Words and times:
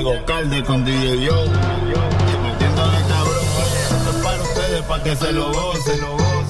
El 0.00 0.06
Gocalde 0.06 0.62
con 0.64 0.82
DJ 0.82 1.26
Yo. 1.26 1.44
Metiendo 1.44 2.88
de 2.88 3.02
cabrón, 3.06 3.44
oye, 3.60 3.80
esto 3.82 4.10
es 4.10 4.24
para 4.24 4.42
ustedes, 4.42 4.82
para 4.84 5.02
que 5.02 5.14
se 5.14 5.32
lo 5.32 5.52
gocen. 5.52 6.00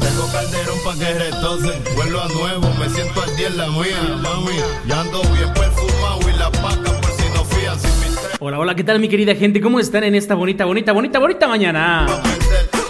Tengo 0.01 0.29
calderón 0.31 0.79
pa' 0.85 0.95
que 0.95 1.15
retocen. 1.15 1.83
Vuelvo 1.97 2.21
a 2.21 2.29
nuevo, 2.29 2.73
me 2.79 2.89
siento 2.91 3.21
al 3.21 3.37
día 3.37 3.49
en 3.49 3.57
la 3.57 3.67
mía, 3.71 4.21
mami. 4.23 4.57
Ya 4.87 5.01
ando 5.01 5.21
bien 5.35 5.53
perfumado 5.53 6.21
y 6.33 6.39
la 6.39 6.49
paca 6.53 6.93
por 7.01 7.11
si 7.11 7.29
no 7.35 7.45
fían 7.45 7.81
sin 7.81 7.91
mi 7.99 8.15
tres. 8.15 8.37
Hola, 8.39 8.61
hola, 8.61 8.77
¿qué 8.77 8.85
tal 8.85 9.01
mi 9.01 9.09
querida 9.09 9.35
gente? 9.35 9.61
¿Cómo 9.61 9.81
están 9.81 10.05
en 10.05 10.15
esta 10.15 10.37
bonita, 10.37 10.65
bonita, 10.65 10.93
bonita, 10.93 11.19
bonita 11.19 11.49
mañana? 11.49 12.07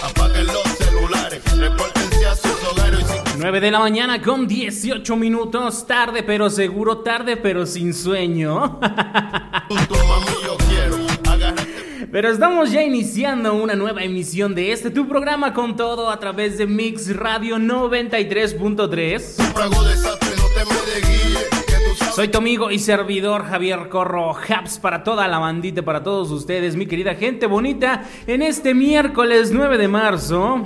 Apaguen 0.03 0.47
los 0.47 0.63
celulares, 0.77 1.43
repórtense 1.57 2.27
a 2.27 2.37
sus 2.37 2.65
hogares 2.71 3.01
y 3.01 3.31
sin 3.31 3.41
9 3.41 3.61
de 3.61 3.71
la 3.71 3.79
mañana 3.79 4.21
con 4.21 4.47
18 4.47 5.17
minutos, 5.17 5.87
tarde 5.87 6.23
pero 6.23 6.51
seguro, 6.51 6.99
tarde 6.99 7.39
pero 7.39 7.65
sin 7.65 7.95
sueño. 7.95 8.79
Pero 12.13 12.29
estamos 12.29 12.73
ya 12.73 12.83
iniciando 12.83 13.55
una 13.55 13.77
nueva 13.77 14.03
emisión 14.03 14.53
de 14.53 14.73
este 14.73 14.91
tu 14.91 15.07
programa 15.07 15.55
con 15.55 15.77
todo 15.77 16.11
a 16.11 16.19
través 16.19 16.59
de 16.59 16.67
Mix 16.67 17.15
Radio 17.15 17.57
93.3. 17.57 19.53
Trago 19.55 19.85
desastre, 19.85 20.31
no 20.37 20.45
te 20.49 20.65
me 20.65 20.75
de 20.91 21.01
guille, 21.07 21.39
que 21.67 21.73
tú 21.73 21.97
sabes. 21.97 22.15
Soy 22.17 22.27
tu 22.27 22.39
amigo 22.39 22.73
y 22.73 22.81
servidor 22.81 23.45
Javier 23.45 23.89
Corro, 23.89 24.37
Haps 24.37 24.81
para 24.81 25.05
toda 25.05 25.29
la 25.29 25.39
bandita, 25.39 25.83
para 25.83 26.03
todos 26.03 26.33
ustedes, 26.33 26.75
mi 26.75 26.87
querida 26.87 27.15
gente 27.15 27.47
bonita, 27.47 28.05
en 28.27 28.43
este 28.43 28.75
miércoles 28.75 29.53
9 29.53 29.79
de 29.79 29.87
marzo. 29.87 30.61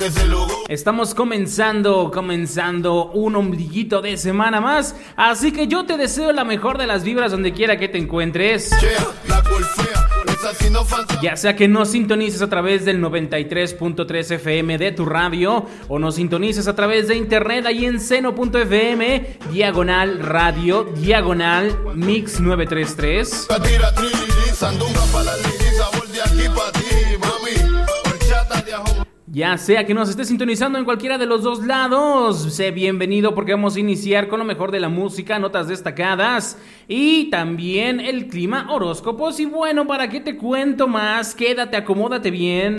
Que 0.00 0.10
se 0.10 0.26
lo 0.26 0.40
gocen. 0.40 0.56
Estamos 0.68 1.14
comenzando, 1.14 2.10
comenzando 2.12 3.10
un 3.12 3.36
ombliguito 3.36 4.00
de 4.00 4.16
semana 4.16 4.60
más, 4.60 4.96
así 5.14 5.52
que 5.52 5.68
yo 5.68 5.84
te 5.84 5.96
deseo 5.96 6.32
la 6.32 6.44
mejor 6.44 6.78
de 6.78 6.86
las 6.86 7.04
vibras 7.04 7.30
donde 7.32 7.52
quiera 7.52 7.78
que 7.78 7.88
te 7.88 7.98
encuentres. 7.98 8.70
Ya 11.22 11.36
sea 11.36 11.54
que 11.54 11.68
nos 11.68 11.90
sintonices 11.90 12.40
a 12.40 12.48
través 12.48 12.86
del 12.86 13.02
93.3 13.02 14.30
FM 14.36 14.78
de 14.78 14.92
tu 14.92 15.04
radio 15.04 15.66
o 15.88 15.98
nos 15.98 16.14
sintonices 16.14 16.66
a 16.66 16.74
través 16.74 17.08
de 17.08 17.16
internet 17.16 17.66
ahí 17.66 17.84
en 17.84 18.00
seno.fm, 18.00 19.38
diagonal 19.52 20.20
radio, 20.20 20.84
diagonal 20.84 21.78
mix 21.94 22.40
933. 22.40 23.48
Ya 29.32 29.56
sea 29.58 29.86
que 29.86 29.94
nos 29.94 30.08
estés 30.08 30.26
sintonizando 30.26 30.76
en 30.76 30.84
cualquiera 30.84 31.16
de 31.16 31.24
los 31.24 31.44
dos 31.44 31.64
lados, 31.64 32.52
sé 32.52 32.72
bienvenido 32.72 33.32
porque 33.32 33.52
vamos 33.52 33.76
a 33.76 33.80
iniciar 33.80 34.26
con 34.26 34.40
lo 34.40 34.44
mejor 34.44 34.72
de 34.72 34.80
la 34.80 34.88
música, 34.88 35.38
notas 35.38 35.68
destacadas 35.68 36.58
y 36.88 37.30
también 37.30 38.00
el 38.00 38.26
clima, 38.26 38.66
horóscopos. 38.72 39.38
Y 39.38 39.46
bueno, 39.46 39.86
¿para 39.86 40.08
qué 40.08 40.18
te 40.18 40.36
cuento 40.36 40.88
más? 40.88 41.36
Quédate, 41.36 41.76
acomódate 41.76 42.32
bien. 42.32 42.74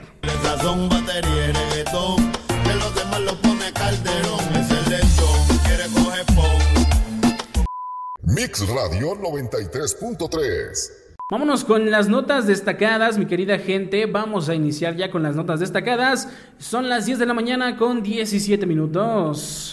Mix 8.24 8.68
Radio 8.68 9.16
93.3. 9.16 11.01
Vámonos 11.32 11.64
con 11.64 11.90
las 11.90 12.10
notas 12.10 12.46
destacadas, 12.46 13.18
mi 13.18 13.26
querida 13.26 13.58
gente. 13.58 14.06
Vamos 14.06 14.50
a 14.50 14.54
iniciar 14.54 14.98
ya 14.98 15.10
con 15.10 15.24
las 15.24 15.34
notas 15.34 15.62
destacadas. 15.62 16.28
Son 16.58 16.90
las 16.90 17.06
10 17.06 17.20
de 17.20 17.26
la 17.26 17.34
mañana 17.34 17.78
con 17.78 18.04
17 18.04 18.66
minutos. 18.66 19.72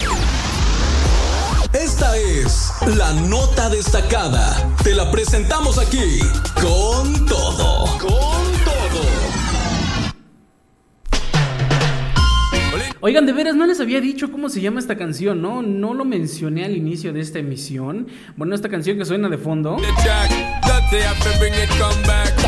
Esta 1.73 2.17
es 2.17 2.71
la 2.97 3.13
nota 3.29 3.69
destacada. 3.71 4.57
Te 4.85 4.95
la 4.95 5.11
presentamos 5.11 5.79
aquí 5.81 6.21
con 6.55 7.27
todo. 7.27 7.87
Con 7.99 8.09
todo. 8.65 9.03
Oigan, 13.01 13.27
de 13.27 13.33
veras, 13.33 13.57
no 13.57 13.67
les 13.67 13.81
había 13.81 14.01
dicho 14.01 14.31
cómo 14.31 14.49
se 14.49 14.61
llama 14.61 14.79
esta 14.79 14.97
canción, 14.97 15.43
¿no? 15.43 15.63
No 15.63 15.93
lo 15.93 16.05
mencioné 16.05 16.65
al 16.65 16.77
inicio 16.77 17.13
de 17.13 17.19
esta 17.19 17.41
emisión. 17.41 18.07
Bueno, 18.37 18.55
esta 18.55 18.69
canción 18.69 18.97
que 18.97 19.05
suena 19.05 19.29
de 19.29 19.39
fondo. 19.39 19.77
See, 20.91 20.97
I 20.97 21.01
have 21.03 21.21
to 21.21 21.39
bring 21.39 21.53
it, 21.53 21.69
come 21.69 22.03
back. 22.05 22.48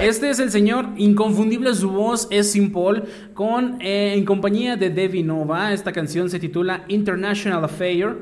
Este 0.00 0.30
es 0.30 0.40
el 0.40 0.50
señor 0.50 0.88
inconfundible, 0.96 1.74
su 1.74 1.90
voz 1.90 2.26
es 2.30 2.50
Simple, 2.50 3.04
con, 3.34 3.80
eh, 3.80 4.14
en 4.16 4.24
compañía 4.24 4.76
de 4.76 4.90
Devi 4.90 5.22
Nova. 5.22 5.72
Esta 5.72 5.92
canción 5.92 6.28
se 6.28 6.40
titula 6.40 6.84
International 6.88 7.64
Affair. 7.64 8.18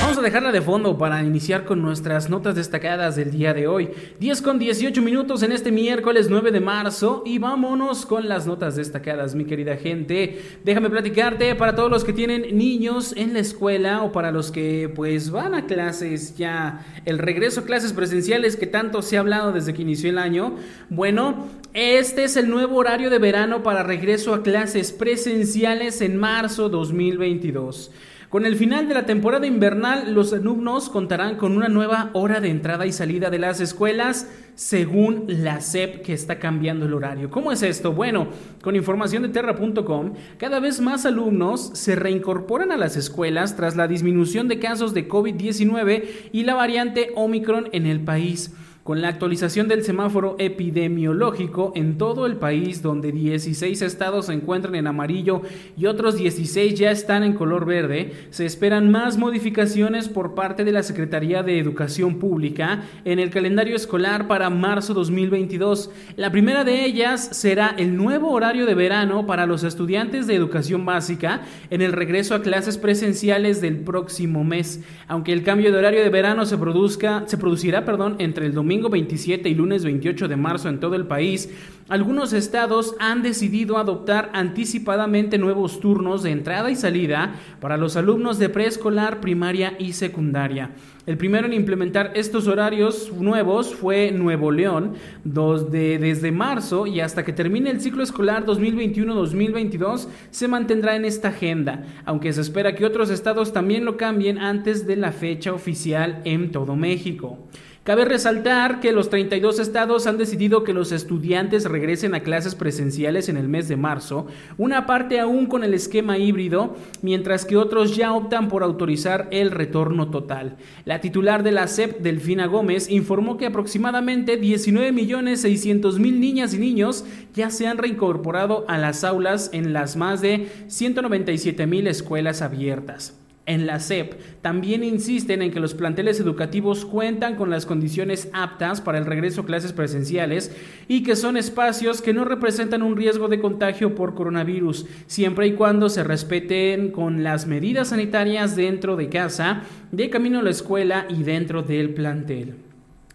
Vamos 0.00 0.18
a 0.18 0.22
dejarla 0.22 0.52
de 0.52 0.60
fondo 0.60 0.96
para 0.96 1.22
iniciar 1.22 1.64
con 1.64 1.82
nuestras 1.82 2.30
notas 2.30 2.54
destacadas 2.54 3.16
del 3.16 3.30
día 3.30 3.52
de 3.52 3.66
hoy. 3.66 3.90
10 4.20 4.42
con 4.42 4.58
18 4.58 5.02
minutos 5.02 5.42
en 5.42 5.52
este 5.52 5.72
miércoles 5.72 6.28
9 6.30 6.52
de 6.52 6.60
marzo 6.60 7.22
y 7.26 7.38
vámonos 7.38 8.06
con 8.06 8.28
las 8.28 8.46
notas 8.46 8.76
destacadas, 8.76 9.34
mi 9.34 9.44
querida 9.44 9.76
gente. 9.76 10.40
Déjame 10.64 10.90
platicarte 10.90 11.54
para 11.54 11.74
todos 11.74 11.90
los 11.90 12.04
que 12.04 12.12
tienen 12.12 12.56
niños 12.56 13.12
en 13.16 13.32
la 13.32 13.40
escuela 13.40 14.02
o 14.02 14.12
para 14.12 14.30
los 14.30 14.50
que 14.50 14.92
pues 14.94 15.30
van 15.30 15.54
a 15.54 15.66
clases 15.66 16.19
ya, 16.36 16.84
el 17.04 17.18
regreso 17.18 17.60
a 17.60 17.64
clases 17.64 17.92
presenciales 17.92 18.56
que 18.56 18.66
tanto 18.66 19.02
se 19.02 19.16
ha 19.16 19.20
hablado 19.20 19.52
desde 19.52 19.74
que 19.74 19.82
inició 19.82 20.10
el 20.10 20.18
año. 20.18 20.56
Bueno, 20.88 21.48
este 21.74 22.24
es 22.24 22.36
el 22.36 22.50
nuevo 22.50 22.76
horario 22.76 23.10
de 23.10 23.18
verano 23.18 23.62
para 23.62 23.82
regreso 23.82 24.34
a 24.34 24.42
clases 24.42 24.92
presenciales 24.92 26.00
en 26.00 26.16
marzo 26.16 26.68
2022. 26.68 27.90
Con 28.30 28.46
el 28.46 28.54
final 28.54 28.86
de 28.86 28.94
la 28.94 29.06
temporada 29.06 29.44
invernal, 29.44 30.14
los 30.14 30.32
alumnos 30.32 30.88
contarán 30.88 31.34
con 31.34 31.56
una 31.56 31.66
nueva 31.66 32.10
hora 32.12 32.38
de 32.38 32.48
entrada 32.48 32.86
y 32.86 32.92
salida 32.92 33.28
de 33.28 33.40
las 33.40 33.60
escuelas 33.60 34.28
según 34.54 35.24
la 35.26 35.60
SEP 35.60 36.02
que 36.02 36.12
está 36.12 36.38
cambiando 36.38 36.86
el 36.86 36.94
horario. 36.94 37.28
¿Cómo 37.28 37.50
es 37.50 37.64
esto? 37.64 37.92
Bueno, 37.92 38.28
con 38.62 38.76
información 38.76 39.24
de 39.24 39.30
terra.com, 39.30 40.12
cada 40.38 40.60
vez 40.60 40.80
más 40.80 41.06
alumnos 41.06 41.72
se 41.74 41.96
reincorporan 41.96 42.70
a 42.70 42.76
las 42.76 42.96
escuelas 42.96 43.56
tras 43.56 43.74
la 43.74 43.88
disminución 43.88 44.46
de 44.46 44.60
casos 44.60 44.94
de 44.94 45.08
COVID-19 45.08 46.04
y 46.30 46.44
la 46.44 46.54
variante 46.54 47.10
Omicron 47.16 47.68
en 47.72 47.86
el 47.86 47.98
país. 47.98 48.54
Con 48.82 49.02
la 49.02 49.08
actualización 49.08 49.68
del 49.68 49.84
semáforo 49.84 50.36
epidemiológico 50.38 51.70
en 51.74 51.98
todo 51.98 52.24
el 52.24 52.36
país, 52.36 52.80
donde 52.80 53.12
16 53.12 53.82
estados 53.82 54.26
se 54.26 54.32
encuentran 54.32 54.74
en 54.74 54.86
amarillo 54.86 55.42
y 55.76 55.84
otros 55.84 56.16
16 56.16 56.78
ya 56.78 56.90
están 56.90 57.22
en 57.22 57.34
color 57.34 57.66
verde, 57.66 58.12
se 58.30 58.46
esperan 58.46 58.90
más 58.90 59.18
modificaciones 59.18 60.08
por 60.08 60.34
parte 60.34 60.64
de 60.64 60.72
la 60.72 60.82
Secretaría 60.82 61.42
de 61.42 61.58
Educación 61.58 62.18
Pública 62.18 62.84
en 63.04 63.18
el 63.18 63.28
calendario 63.28 63.76
escolar 63.76 64.26
para 64.26 64.48
marzo 64.48 64.94
2022. 64.94 65.90
La 66.16 66.32
primera 66.32 66.64
de 66.64 66.86
ellas 66.86 67.20
será 67.32 67.74
el 67.76 67.98
nuevo 67.98 68.30
horario 68.30 68.64
de 68.64 68.74
verano 68.74 69.26
para 69.26 69.44
los 69.44 69.62
estudiantes 69.62 70.26
de 70.26 70.36
educación 70.36 70.86
básica 70.86 71.42
en 71.68 71.82
el 71.82 71.92
regreso 71.92 72.34
a 72.34 72.40
clases 72.40 72.78
presenciales 72.78 73.60
del 73.60 73.76
próximo 73.76 74.42
mes. 74.42 74.82
Aunque 75.06 75.34
el 75.34 75.42
cambio 75.42 75.70
de 75.70 75.76
horario 75.76 76.02
de 76.02 76.08
verano 76.08 76.46
se 76.46 76.56
produzca, 76.56 77.24
se 77.26 77.36
producirá, 77.36 77.84
perdón, 77.84 78.16
entre 78.18 78.46
el 78.46 78.54
domingo 78.54 78.69
domingo 78.70 78.88
27 78.88 79.48
y 79.48 79.54
lunes 79.56 79.82
28 79.82 80.28
de 80.28 80.36
marzo 80.36 80.68
en 80.68 80.78
todo 80.78 80.94
el 80.94 81.04
país, 81.04 81.50
algunos 81.88 82.32
estados 82.32 82.94
han 83.00 83.20
decidido 83.20 83.78
adoptar 83.78 84.30
anticipadamente 84.32 85.38
nuevos 85.38 85.80
turnos 85.80 86.22
de 86.22 86.30
entrada 86.30 86.70
y 86.70 86.76
salida 86.76 87.34
para 87.60 87.76
los 87.76 87.96
alumnos 87.96 88.38
de 88.38 88.48
preescolar, 88.48 89.20
primaria 89.20 89.74
y 89.76 89.94
secundaria. 89.94 90.70
El 91.04 91.16
primero 91.16 91.48
en 91.48 91.52
implementar 91.52 92.12
estos 92.14 92.46
horarios 92.46 93.12
nuevos 93.12 93.74
fue 93.74 94.12
Nuevo 94.12 94.52
León, 94.52 94.94
desde 95.24 96.30
marzo 96.30 96.86
y 96.86 97.00
hasta 97.00 97.24
que 97.24 97.32
termine 97.32 97.70
el 97.70 97.80
ciclo 97.80 98.04
escolar 98.04 98.46
2021-2022 98.46 100.06
se 100.30 100.46
mantendrá 100.46 100.94
en 100.94 101.04
esta 101.04 101.30
agenda, 101.30 101.86
aunque 102.04 102.32
se 102.32 102.42
espera 102.42 102.76
que 102.76 102.86
otros 102.86 103.10
estados 103.10 103.52
también 103.52 103.84
lo 103.84 103.96
cambien 103.96 104.38
antes 104.38 104.86
de 104.86 104.94
la 104.94 105.10
fecha 105.10 105.52
oficial 105.52 106.20
en 106.24 106.52
todo 106.52 106.76
México. 106.76 107.48
Cabe 107.82 108.04
resaltar 108.04 108.80
que 108.80 108.92
los 108.92 109.08
32 109.08 109.58
estados 109.58 110.06
han 110.06 110.18
decidido 110.18 110.64
que 110.64 110.74
los 110.74 110.92
estudiantes 110.92 111.64
regresen 111.64 112.14
a 112.14 112.20
clases 112.20 112.54
presenciales 112.54 113.30
en 113.30 113.38
el 113.38 113.48
mes 113.48 113.68
de 113.68 113.78
marzo, 113.78 114.26
una 114.58 114.84
parte 114.84 115.18
aún 115.18 115.46
con 115.46 115.64
el 115.64 115.72
esquema 115.72 116.18
híbrido, 116.18 116.76
mientras 117.00 117.46
que 117.46 117.56
otros 117.56 117.96
ya 117.96 118.12
optan 118.12 118.48
por 118.48 118.62
autorizar 118.62 119.28
el 119.30 119.50
retorno 119.50 120.10
total. 120.10 120.58
La 120.84 121.00
titular 121.00 121.42
de 121.42 121.52
la 121.52 121.68
SEP, 121.68 122.00
Delfina 122.00 122.44
Gómez, 122.44 122.90
informó 122.90 123.38
que 123.38 123.46
aproximadamente 123.46 124.38
19.600.000 124.38 126.18
niñas 126.18 126.52
y 126.52 126.58
niños 126.58 127.06
ya 127.34 127.48
se 127.48 127.66
han 127.66 127.78
reincorporado 127.78 128.66
a 128.68 128.76
las 128.76 129.04
aulas 129.04 129.48
en 129.54 129.72
las 129.72 129.96
más 129.96 130.20
de 130.20 130.48
197.000 130.68 131.88
escuelas 131.88 132.42
abiertas. 132.42 133.19
En 133.46 133.66
la 133.66 133.80
SEP 133.80 134.14
también 134.42 134.84
insisten 134.84 135.42
en 135.42 135.50
que 135.50 135.60
los 135.60 135.74
planteles 135.74 136.20
educativos 136.20 136.84
cuentan 136.84 137.36
con 137.36 137.50
las 137.50 137.66
condiciones 137.66 138.28
aptas 138.32 138.80
para 138.80 138.98
el 138.98 139.06
regreso 139.06 139.40
a 139.40 139.46
clases 139.46 139.72
presenciales 139.72 140.54
y 140.88 141.02
que 141.02 141.16
son 141.16 141.36
espacios 141.36 142.02
que 142.02 142.12
no 142.12 142.24
representan 142.24 142.82
un 142.82 142.96
riesgo 142.96 143.28
de 143.28 143.40
contagio 143.40 143.94
por 143.94 144.14
coronavirus, 144.14 144.86
siempre 145.06 145.46
y 145.48 145.54
cuando 145.54 145.88
se 145.88 146.04
respeten 146.04 146.92
con 146.92 147.24
las 147.24 147.46
medidas 147.46 147.88
sanitarias 147.88 148.56
dentro 148.56 148.96
de 148.96 149.08
casa, 149.08 149.62
de 149.90 150.10
camino 150.10 150.40
a 150.40 150.42
la 150.42 150.50
escuela 150.50 151.06
y 151.08 151.22
dentro 151.22 151.62
del 151.62 151.94
plantel. 151.94 152.69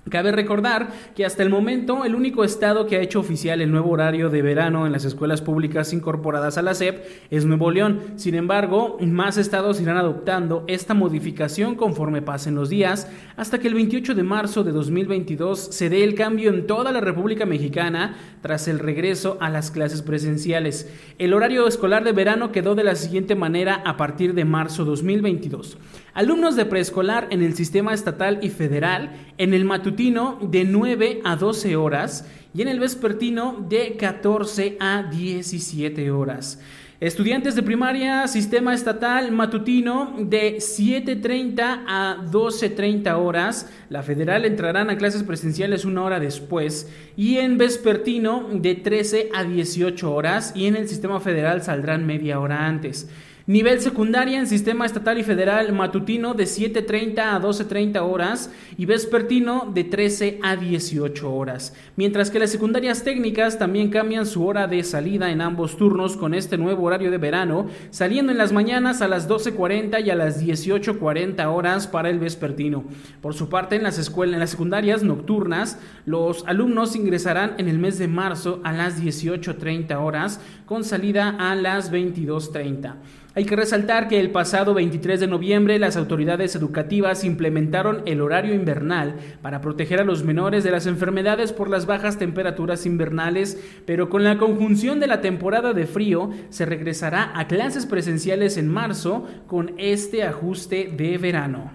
Cabe 0.10 0.32
recordar 0.32 0.90
que 1.16 1.26
hasta 1.26 1.42
el 1.42 1.50
momento 1.50 2.06
el 2.06 2.14
único 2.14 2.44
estado 2.44 2.86
que 2.86 2.96
ha 2.96 3.02
hecho 3.02 3.20
oficial 3.20 3.60
el 3.60 3.72
nuevo 3.72 3.90
horario 3.90 4.30
de 4.30 4.44
verano 4.44 4.86
en 4.86 4.92
las 4.92 5.04
escuelas 5.04 5.42
públicas 5.42 5.94
incorporadas 5.94 6.60
a 6.60 6.62
la 6.62 6.76
SEP 6.76 7.04
es 7.32 7.46
Nuevo 7.46 7.72
León. 7.72 8.02
Sin 8.16 8.36
embargo, 8.36 8.98
más 9.02 9.38
estados 9.38 9.82
irán 9.82 9.98
adoptando 9.98 10.64
esta 10.68 10.94
modificación 10.94 11.74
conforme 11.74 12.22
pasen 12.22 12.54
los 12.54 12.70
días 12.70 13.10
hasta 13.36 13.58
que 13.58 13.68
el 13.68 13.74
28 13.74 14.14
de 14.14 14.22
marzo 14.22 14.64
de 14.64 14.74
2022 14.74 15.60
se 15.72 15.90
dé 15.90 16.04
el 16.04 16.14
cambio 16.14 16.52
en 16.52 16.68
toda 16.68 16.92
la 16.92 17.02
República 17.02 17.48
Mexicana 17.48 18.16
tras 18.44 18.68
el 18.68 18.78
regreso 18.78 19.38
a 19.42 19.50
las 19.50 19.72
clases 19.72 20.04
presenciales. 20.04 20.88
El 21.18 21.34
horario 21.34 21.66
escolar 21.68 22.04
de 22.04 22.12
verano 22.12 22.52
quedó 22.52 22.76
de 22.76 22.84
la 22.84 22.94
siguiente 22.94 23.34
manera 23.34 23.82
a 23.84 23.98
partir 23.98 24.36
de 24.36 24.46
marzo 24.46 24.86
2022. 24.86 25.80
Alumnos 26.16 26.56
de 26.56 26.64
preescolar 26.64 27.28
en 27.30 27.44
el 27.44 27.56
sistema 27.56 27.94
estatal 27.94 28.40
y 28.42 28.50
federal, 28.50 29.12
en 29.38 29.54
el 29.54 29.66
matutino 29.66 30.40
de 30.42 30.64
9 30.64 31.20
a 31.26 31.36
12 31.36 31.76
horas 31.76 32.26
y 32.54 32.62
en 32.62 32.70
el 32.70 32.80
vespertino 32.80 33.66
de 33.68 33.98
14 33.98 34.78
a 34.80 35.04
17 35.12 36.12
horas. 36.12 36.62
Estudiantes 37.02 37.56
de 37.56 37.64
primaria, 37.64 38.30
sistema 38.30 38.74
estatal 38.74 39.34
matutino 39.34 40.16
de 40.18 40.56
7.30 40.56 41.84
a 41.86 42.18
12.30 42.32 43.14
horas. 43.18 43.70
La 43.90 44.02
federal 44.02 44.46
entrarán 44.46 44.90
a 44.90 44.98
clases 44.98 45.24
presenciales 45.24 45.84
una 45.84 46.04
hora 46.04 46.22
después. 46.22 46.90
Y 47.18 47.40
en 47.40 47.58
vespertino 47.58 48.48
de 48.54 48.76
13 48.76 49.32
a 49.34 49.44
18 49.44 50.14
horas. 50.14 50.54
Y 50.56 50.68
en 50.68 50.78
el 50.78 50.88
sistema 50.88 51.20
federal 51.20 51.62
saldrán 51.62 52.08
media 52.08 52.40
hora 52.40 52.66
antes. 52.66 53.10
Nivel 53.48 53.80
secundaria 53.80 54.40
en 54.40 54.48
sistema 54.48 54.88
estatal 54.88 55.20
y 55.20 55.24
federal 55.24 55.72
matutino 55.72 56.34
de 56.34 56.46
7.30 56.46 57.20
a 57.20 57.40
12.30 57.40 58.00
horas 58.02 58.50
y 58.76 58.88
vespertino 58.88 59.72
de 59.72 59.84
13 59.84 60.40
a 60.42 60.56
18 60.56 61.32
horas. 61.32 61.76
Mientras 61.96 62.32
que 62.32 62.40
las 62.40 62.50
secundarias 62.50 63.04
técnicas 63.04 63.60
también 63.60 63.92
cambian 63.92 64.26
su 64.26 64.44
hora 64.48 64.66
de 64.66 64.84
salida 64.84 65.30
en 65.30 65.42
ambos 65.42 65.78
turnos 65.78 66.18
con 66.18 66.34
este 66.34 66.58
nuevo 66.58 66.86
horario 66.86 67.12
de 67.12 67.20
verano, 67.20 67.68
saliendo 67.92 68.32
en 68.32 68.40
las 68.40 68.52
mañanas 68.52 69.04
a 69.04 69.08
las 69.08 69.30
12.40 69.30 70.04
y 70.04 70.10
a 70.10 70.16
las 70.16 70.44
18.40 70.44 71.46
horas 71.46 71.86
para 71.86 72.10
el 72.10 72.18
vespertino. 72.18 72.86
Por 73.22 73.36
su 73.36 73.48
parte, 73.48 73.76
en 73.76 73.84
las 73.84 74.00
escuelas, 74.00 74.34
en 74.34 74.40
las 74.40 74.50
secundarias 74.50 75.04
nocturnas, 75.04 75.78
los 76.08 76.44
alumnos 76.48 76.96
ingresarán 76.96 77.54
en 77.60 77.70
el 77.70 77.78
mes 77.78 78.00
de 78.00 78.08
marzo 78.08 78.60
a 78.64 78.74
las 78.74 79.00
18.30 79.00 80.04
horas 80.04 80.42
con 80.66 80.84
salida 80.84 81.36
a 81.38 81.54
las 81.54 81.92
22.30. 81.92 82.96
Hay 83.38 83.44
que 83.44 83.58
resaltar 83.58 84.08
que 84.08 84.22
el 84.22 84.32
pasado 84.32 84.74
23 84.74 85.20
de 85.20 85.28
noviembre 85.28 85.78
las 85.78 85.98
autoridades 85.98 86.56
educativas 86.56 87.26
implementaron 87.26 88.02
el 88.06 88.22
horario 88.22 88.54
invernal 88.54 89.18
para 89.42 89.60
proteger 89.60 90.00
a 90.00 90.06
los 90.06 90.24
menores 90.24 90.64
de 90.64 90.72
las 90.72 90.86
enfermedades 90.86 91.52
por 91.52 91.70
las 91.70 91.86
bajas 91.86 92.18
temperaturas 92.18 92.86
invernales, 92.86 93.60
pero 93.86 94.08
con 94.08 94.24
la 94.24 94.38
conjunción 94.38 95.02
de 95.02 95.08
la 95.08 95.20
temporada 95.20 95.74
de 95.74 95.86
frío 95.86 96.30
se 96.50 96.66
regresará 96.66 97.34
a 97.36 97.46
clases 97.48 97.86
presenciales 97.86 98.56
en 98.56 98.70
marzo 98.70 99.28
con 99.48 99.74
este 99.78 100.24
ajuste 100.24 100.94
de 100.96 101.18
verano. 101.18 101.74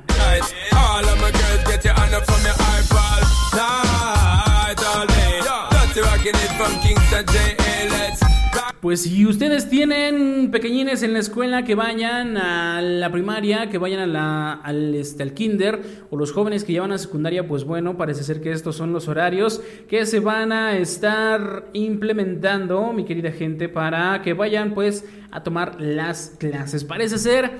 Pues 8.80 9.02
si 9.02 9.26
ustedes 9.26 9.68
tienen 9.68 10.50
pequeñines 10.50 11.02
en 11.02 11.12
la 11.12 11.18
escuela 11.18 11.64
que 11.64 11.75
vayan 11.75 12.38
a 12.38 12.80
la 12.80 13.12
primaria, 13.12 13.68
que 13.68 13.76
vayan 13.76 14.00
a 14.00 14.06
la, 14.06 14.52
al, 14.54 14.94
este, 14.94 15.22
al 15.22 15.34
kinder, 15.34 15.82
o 16.08 16.16
los 16.16 16.32
jóvenes 16.32 16.64
que 16.64 16.72
ya 16.72 16.80
van 16.80 16.92
a 16.92 16.96
secundaria, 16.96 17.46
pues 17.46 17.64
bueno, 17.64 17.99
parece 17.99 18.22
ser 18.22 18.40
que 18.40 18.52
estos 18.52 18.76
son 18.76 18.94
los 18.94 19.06
horarios 19.06 19.60
que 19.87 20.06
se 20.06 20.20
van 20.20 20.50
a 20.52 20.78
estar 20.78 21.68
implementando, 21.75 22.94
mi 22.94 23.04
querida 23.04 23.32
gente, 23.32 23.68
para 23.68 24.22
que 24.22 24.32
vayan 24.32 24.72
pues 24.72 25.04
a 25.30 25.42
tomar 25.42 25.78
las 25.78 26.37
clases. 26.38 26.82
Parece 26.82 27.18
ser 27.18 27.50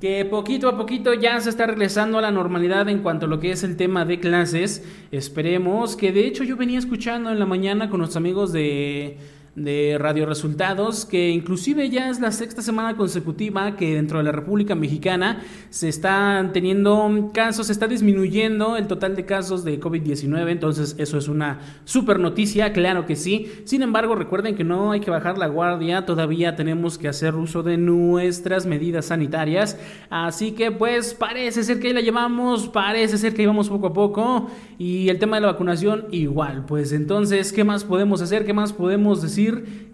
que 0.00 0.24
poquito 0.24 0.70
a 0.70 0.78
poquito 0.78 1.12
ya 1.12 1.38
se 1.40 1.50
está 1.50 1.66
regresando 1.66 2.16
a 2.16 2.22
la 2.22 2.30
normalidad 2.30 2.88
en 2.88 3.02
cuanto 3.02 3.26
a 3.26 3.28
lo 3.28 3.40
que 3.40 3.52
es 3.52 3.62
el 3.62 3.76
tema 3.76 4.06
de 4.06 4.20
clases. 4.20 4.82
Esperemos 5.10 5.96
que 5.96 6.12
de 6.12 6.26
hecho 6.26 6.44
yo 6.44 6.56
venía 6.56 6.78
escuchando 6.78 7.30
en 7.30 7.38
la 7.38 7.44
mañana 7.44 7.90
con 7.90 8.00
los 8.00 8.16
amigos 8.16 8.54
de 8.54 9.18
de 9.54 9.98
Radio 9.98 10.24
Resultados, 10.24 11.04
que 11.04 11.28
inclusive 11.28 11.90
ya 11.90 12.08
es 12.08 12.20
la 12.20 12.32
sexta 12.32 12.62
semana 12.62 12.96
consecutiva 12.96 13.76
que 13.76 13.96
dentro 13.96 14.16
de 14.16 14.24
la 14.24 14.32
República 14.32 14.74
Mexicana 14.74 15.42
se 15.68 15.90
están 15.90 16.54
teniendo 16.54 17.30
casos, 17.34 17.66
se 17.66 17.72
está 17.72 17.86
disminuyendo 17.86 18.78
el 18.78 18.86
total 18.86 19.14
de 19.14 19.26
casos 19.26 19.62
de 19.62 19.78
COVID-19, 19.78 20.50
entonces 20.50 20.94
eso 20.98 21.18
es 21.18 21.28
una 21.28 21.60
super 21.84 22.18
noticia, 22.18 22.72
claro 22.72 23.04
que 23.04 23.14
sí. 23.14 23.52
Sin 23.64 23.82
embargo, 23.82 24.14
recuerden 24.14 24.54
que 24.54 24.64
no 24.64 24.92
hay 24.92 25.00
que 25.00 25.10
bajar 25.10 25.36
la 25.36 25.48
guardia, 25.48 26.06
todavía 26.06 26.56
tenemos 26.56 26.96
que 26.96 27.08
hacer 27.08 27.34
uso 27.34 27.62
de 27.62 27.76
nuestras 27.76 28.64
medidas 28.64 29.06
sanitarias, 29.06 29.78
así 30.08 30.52
que 30.52 30.70
pues 30.70 31.12
parece 31.12 31.62
ser 31.62 31.78
que 31.78 31.88
ahí 31.88 31.92
la 31.92 32.00
llevamos, 32.00 32.68
parece 32.68 33.18
ser 33.18 33.34
que 33.34 33.42
íbamos 33.42 33.68
poco 33.68 33.88
a 33.88 33.92
poco 33.92 34.50
y 34.78 35.10
el 35.10 35.18
tema 35.18 35.36
de 35.36 35.42
la 35.42 35.52
vacunación 35.52 36.06
igual, 36.10 36.64
pues 36.64 36.92
entonces, 36.92 37.52
¿qué 37.52 37.64
más 37.64 37.84
podemos 37.84 38.22
hacer? 38.22 38.46
¿Qué 38.46 38.54
más 38.54 38.72
podemos 38.72 39.20
decir? 39.20 39.41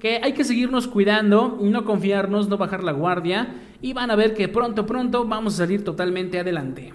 Que 0.01 0.21
hay 0.23 0.33
que 0.33 0.45
seguirnos 0.45 0.89
cuidando, 0.89 1.59
no 1.61 1.85
confiarnos, 1.85 2.49
no 2.49 2.57
bajar 2.57 2.83
la 2.83 2.93
guardia 2.93 3.63
y 3.81 3.93
van 3.93 4.11
a 4.11 4.17
ver 4.17 4.35
que 4.35 4.49
pronto, 4.49 4.87
pronto 4.87 5.25
vamos 5.27 5.55
a 5.55 5.57
salir 5.59 5.85
totalmente 5.85 6.39
adelante. 6.41 6.93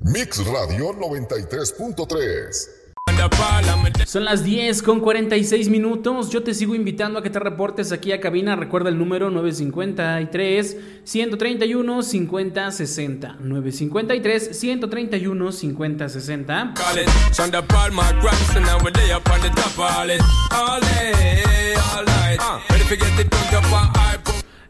Mix 0.00 0.44
Radio 0.46 0.92
93.3 0.92 2.81
son 4.12 4.24
las 4.24 4.44
10 4.44 4.82
con 4.82 5.00
46 5.00 5.68
minutos. 5.70 6.30
Yo 6.30 6.42
te 6.42 6.52
sigo 6.52 6.74
invitando 6.74 7.18
a 7.18 7.22
que 7.22 7.30
te 7.30 7.38
reportes 7.38 7.92
aquí 7.92 8.12
a 8.12 8.20
cabina. 8.20 8.56
Recuerda 8.56 8.90
el 8.90 8.98
número 8.98 9.30
953 9.30 10.76
131 11.04 12.02
5060. 12.02 13.36
953 13.40 14.58
131 14.58 15.52
5060. 15.52 16.74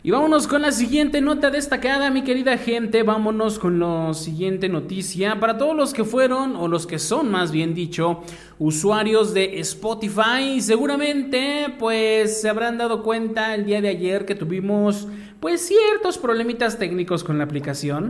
Y 0.04 0.10
vámonos 0.10 0.48
con 0.48 0.62
la 0.62 0.72
siguiente 0.72 1.20
nota 1.20 1.50
destacada, 1.50 2.10
mi 2.10 2.24
querida 2.24 2.58
gente. 2.58 3.04
Vámonos 3.04 3.60
con 3.60 3.78
la 3.78 4.12
siguiente 4.14 4.68
noticia. 4.68 5.38
Para 5.38 5.58
todos 5.58 5.76
los 5.76 5.92
que 5.94 6.02
fueron, 6.02 6.56
o 6.56 6.66
los 6.66 6.88
que 6.88 6.98
son 6.98 7.30
más 7.30 7.52
bien 7.52 7.72
dicho, 7.72 8.24
usuarios 8.58 9.32
de 9.32 9.60
Spotify, 9.60 10.60
seguramente 10.60 11.72
pues 11.78 12.40
se 12.40 12.48
habrán 12.48 12.78
dado 12.78 13.04
cuenta 13.04 13.54
el 13.54 13.64
día 13.64 13.80
de 13.80 13.90
ayer 13.90 14.26
que 14.26 14.34
tuvimos 14.34 15.06
pues 15.38 15.68
ciertos 15.68 16.18
problemitas 16.18 16.80
técnicos 16.80 17.22
con 17.22 17.38
la 17.38 17.44
aplicación. 17.44 18.08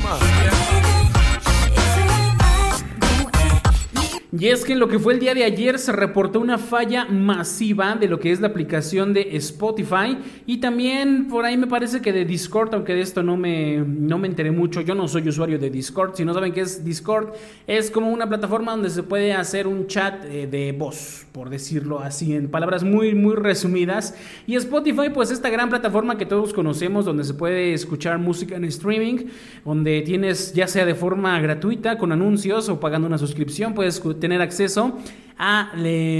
Y 4.34 4.48
es 4.48 4.64
que 4.64 4.72
en 4.72 4.78
lo 4.78 4.88
que 4.88 4.98
fue 4.98 5.12
el 5.12 5.20
día 5.20 5.34
de 5.34 5.44
ayer 5.44 5.78
se 5.78 5.92
reportó 5.92 6.40
una 6.40 6.56
falla 6.56 7.04
masiva 7.04 7.96
de 7.96 8.08
lo 8.08 8.18
que 8.18 8.32
es 8.32 8.40
la 8.40 8.46
aplicación 8.46 9.12
de 9.12 9.36
Spotify. 9.36 10.16
Y 10.46 10.56
también 10.56 11.28
por 11.28 11.44
ahí 11.44 11.58
me 11.58 11.66
parece 11.66 12.00
que 12.00 12.14
de 12.14 12.24
Discord, 12.24 12.74
aunque 12.74 12.94
de 12.94 13.02
esto 13.02 13.22
no 13.22 13.36
me, 13.36 13.84
no 13.86 14.16
me 14.16 14.28
enteré 14.28 14.50
mucho, 14.50 14.80
yo 14.80 14.94
no 14.94 15.06
soy 15.06 15.28
usuario 15.28 15.58
de 15.58 15.68
Discord, 15.68 16.14
si 16.14 16.24
no 16.24 16.32
saben 16.32 16.54
qué 16.54 16.62
es 16.62 16.82
Discord, 16.82 17.34
es 17.66 17.90
como 17.90 18.10
una 18.10 18.26
plataforma 18.26 18.72
donde 18.72 18.88
se 18.88 19.02
puede 19.02 19.34
hacer 19.34 19.66
un 19.66 19.86
chat 19.86 20.24
eh, 20.24 20.46
de 20.46 20.72
voz, 20.72 21.26
por 21.32 21.50
decirlo 21.50 22.00
así, 22.00 22.34
en 22.34 22.48
palabras 22.48 22.84
muy, 22.84 23.14
muy 23.14 23.34
resumidas. 23.34 24.16
Y 24.46 24.56
Spotify, 24.56 25.10
pues 25.12 25.30
esta 25.30 25.50
gran 25.50 25.68
plataforma 25.68 26.16
que 26.16 26.24
todos 26.24 26.54
conocemos, 26.54 27.04
donde 27.04 27.24
se 27.24 27.34
puede 27.34 27.74
escuchar 27.74 28.18
música 28.18 28.56
en 28.56 28.64
streaming, 28.64 29.26
donde 29.62 30.00
tienes 30.00 30.54
ya 30.54 30.66
sea 30.68 30.86
de 30.86 30.94
forma 30.94 31.38
gratuita, 31.38 31.98
con 31.98 32.12
anuncios 32.12 32.70
o 32.70 32.80
pagando 32.80 33.06
una 33.06 33.18
suscripción, 33.18 33.74
puedes 33.74 34.00
tener 34.22 34.40
acceso 34.40 34.98
a 35.36 35.72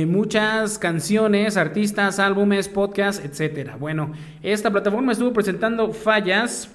muchas 0.08 0.78
canciones, 0.78 1.56
artistas, 1.56 2.18
álbumes, 2.18 2.68
podcasts, 2.68 3.24
etcétera. 3.24 3.76
Bueno, 3.76 4.12
esta 4.42 4.70
plataforma 4.72 5.12
estuvo 5.12 5.32
presentando 5.32 5.92
fallas 5.92 6.68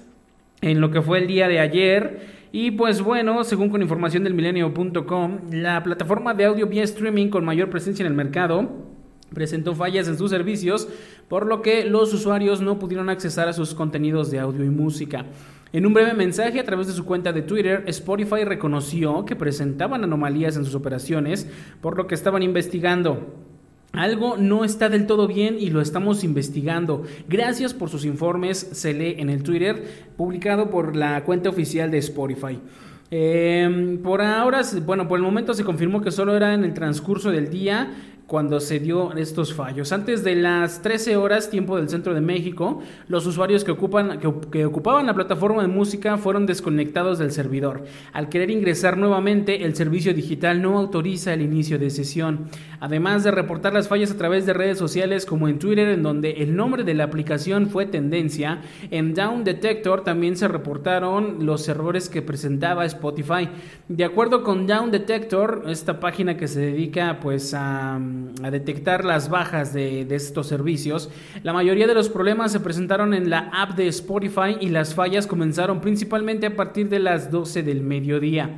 en 0.62 0.80
lo 0.80 0.90
que 0.90 1.02
fue 1.02 1.18
el 1.18 1.26
día 1.26 1.46
de 1.46 1.60
ayer. 1.60 2.38
Y 2.50 2.70
pues 2.70 3.02
bueno, 3.02 3.44
según 3.44 3.68
con 3.68 3.82
información 3.82 4.24
del 4.24 4.32
milenio.com, 4.32 5.38
la 5.52 5.82
plataforma 5.82 6.32
de 6.32 6.46
audio 6.46 6.66
vía 6.66 6.82
streaming 6.84 7.28
con 7.28 7.44
mayor 7.44 7.68
presencia 7.68 8.02
en 8.02 8.12
el 8.12 8.16
mercado 8.16 8.88
presentó 9.32 9.74
fallas 9.74 10.08
en 10.08 10.18
sus 10.18 10.30
servicios, 10.30 10.88
por 11.28 11.46
lo 11.46 11.62
que 11.62 11.84
los 11.84 12.12
usuarios 12.14 12.60
no 12.60 12.78
pudieron 12.78 13.08
accesar 13.08 13.48
a 13.48 13.52
sus 13.52 13.74
contenidos 13.74 14.30
de 14.30 14.40
audio 14.40 14.64
y 14.64 14.70
música. 14.70 15.26
En 15.72 15.84
un 15.84 15.92
breve 15.92 16.14
mensaje 16.14 16.60
a 16.60 16.64
través 16.64 16.86
de 16.86 16.94
su 16.94 17.04
cuenta 17.04 17.32
de 17.32 17.42
Twitter, 17.42 17.84
Spotify 17.88 18.44
reconoció 18.44 19.26
que 19.26 19.36
presentaban 19.36 20.02
anomalías 20.02 20.56
en 20.56 20.64
sus 20.64 20.74
operaciones, 20.74 21.46
por 21.82 21.96
lo 21.96 22.06
que 22.06 22.14
estaban 22.14 22.42
investigando. 22.42 23.34
Algo 23.92 24.36
no 24.38 24.64
está 24.64 24.88
del 24.88 25.06
todo 25.06 25.26
bien 25.26 25.56
y 25.58 25.70
lo 25.70 25.80
estamos 25.80 26.24
investigando. 26.24 27.04
Gracias 27.28 27.74
por 27.74 27.90
sus 27.90 28.04
informes, 28.04 28.58
se 28.58 28.94
lee 28.94 29.16
en 29.18 29.28
el 29.28 29.42
Twitter 29.42 29.82
publicado 30.16 30.70
por 30.70 30.96
la 30.96 31.22
cuenta 31.24 31.50
oficial 31.50 31.90
de 31.90 31.98
Spotify. 31.98 32.58
Em, 33.10 33.98
por 33.98 34.20
ahora, 34.20 34.60
bueno, 34.84 35.08
por 35.08 35.18
el 35.18 35.24
momento 35.24 35.54
se 35.54 35.64
confirmó 35.64 36.02
que 36.02 36.10
solo 36.10 36.36
era 36.36 36.52
en 36.52 36.64
el 36.64 36.74
transcurso 36.74 37.30
del 37.30 37.48
día 37.48 37.90
cuando 38.28 38.60
se 38.60 38.78
dio 38.78 39.14
estos 39.14 39.54
fallos. 39.54 39.90
Antes 39.90 40.22
de 40.22 40.36
las 40.36 40.82
13 40.82 41.16
horas, 41.16 41.48
tiempo 41.48 41.78
del 41.78 41.88
centro 41.88 42.12
de 42.12 42.20
México, 42.20 42.82
los 43.08 43.26
usuarios 43.26 43.64
que, 43.64 43.70
ocupan, 43.70 44.20
que, 44.20 44.66
ocupaban 44.66 45.06
la 45.06 45.14
plataforma 45.14 45.62
de 45.62 45.68
música 45.68 46.18
fueron 46.18 46.44
desconectados 46.44 47.18
del 47.18 47.32
servidor. 47.32 47.84
Al 48.12 48.28
querer 48.28 48.50
ingresar 48.50 48.98
nuevamente, 48.98 49.64
el 49.64 49.74
servicio 49.74 50.12
digital 50.12 50.60
no 50.60 50.76
autoriza 50.76 51.32
el 51.32 51.40
inicio 51.40 51.78
de 51.78 51.88
sesión. 51.88 52.50
Además 52.80 53.24
de 53.24 53.30
reportar 53.30 53.72
las 53.72 53.88
fallas 53.88 54.10
a 54.10 54.18
través 54.18 54.44
de 54.44 54.52
redes 54.52 54.76
sociales 54.76 55.24
como 55.24 55.48
en 55.48 55.58
Twitter, 55.58 55.88
en 55.88 56.02
donde 56.02 56.32
el 56.42 56.54
nombre 56.54 56.84
de 56.84 56.92
la 56.92 57.04
aplicación 57.04 57.70
fue 57.70 57.86
tendencia, 57.86 58.60
en 58.90 59.14
Down 59.14 59.42
Detector 59.42 60.04
también 60.04 60.36
se 60.36 60.48
reportaron 60.48 61.46
los 61.46 61.66
errores 61.66 62.10
que 62.10 62.20
presentaba 62.20 62.84
Spotify. 62.84 63.48
De 63.88 64.04
acuerdo 64.04 64.42
con 64.42 64.66
Down 64.66 64.90
Detector, 64.90 65.64
esta 65.66 65.98
página 65.98 66.36
que 66.36 66.46
se 66.46 66.60
dedica 66.60 67.20
pues 67.20 67.54
a 67.54 67.98
a 68.42 68.50
detectar 68.50 69.04
las 69.04 69.28
bajas 69.28 69.72
de, 69.72 70.06
estos 70.10 70.46
servicios. 70.46 71.10
La 71.42 71.52
mayoría 71.52 71.86
de 71.86 71.94
los 71.94 72.08
problemas 72.08 72.52
se 72.52 72.60
presentaron 72.60 73.14
en 73.14 73.30
la 73.30 73.50
app 73.52 73.76
de 73.76 73.88
Spotify 73.88 74.56
y 74.60 74.68
las 74.68 74.94
fallas 74.94 75.26
comenzaron 75.26 75.80
principalmente 75.80 76.46
a 76.46 76.56
partir 76.56 76.88
de 76.88 76.98
las 76.98 77.30
12 77.30 77.62
del 77.62 77.82
mediodía. 77.82 78.50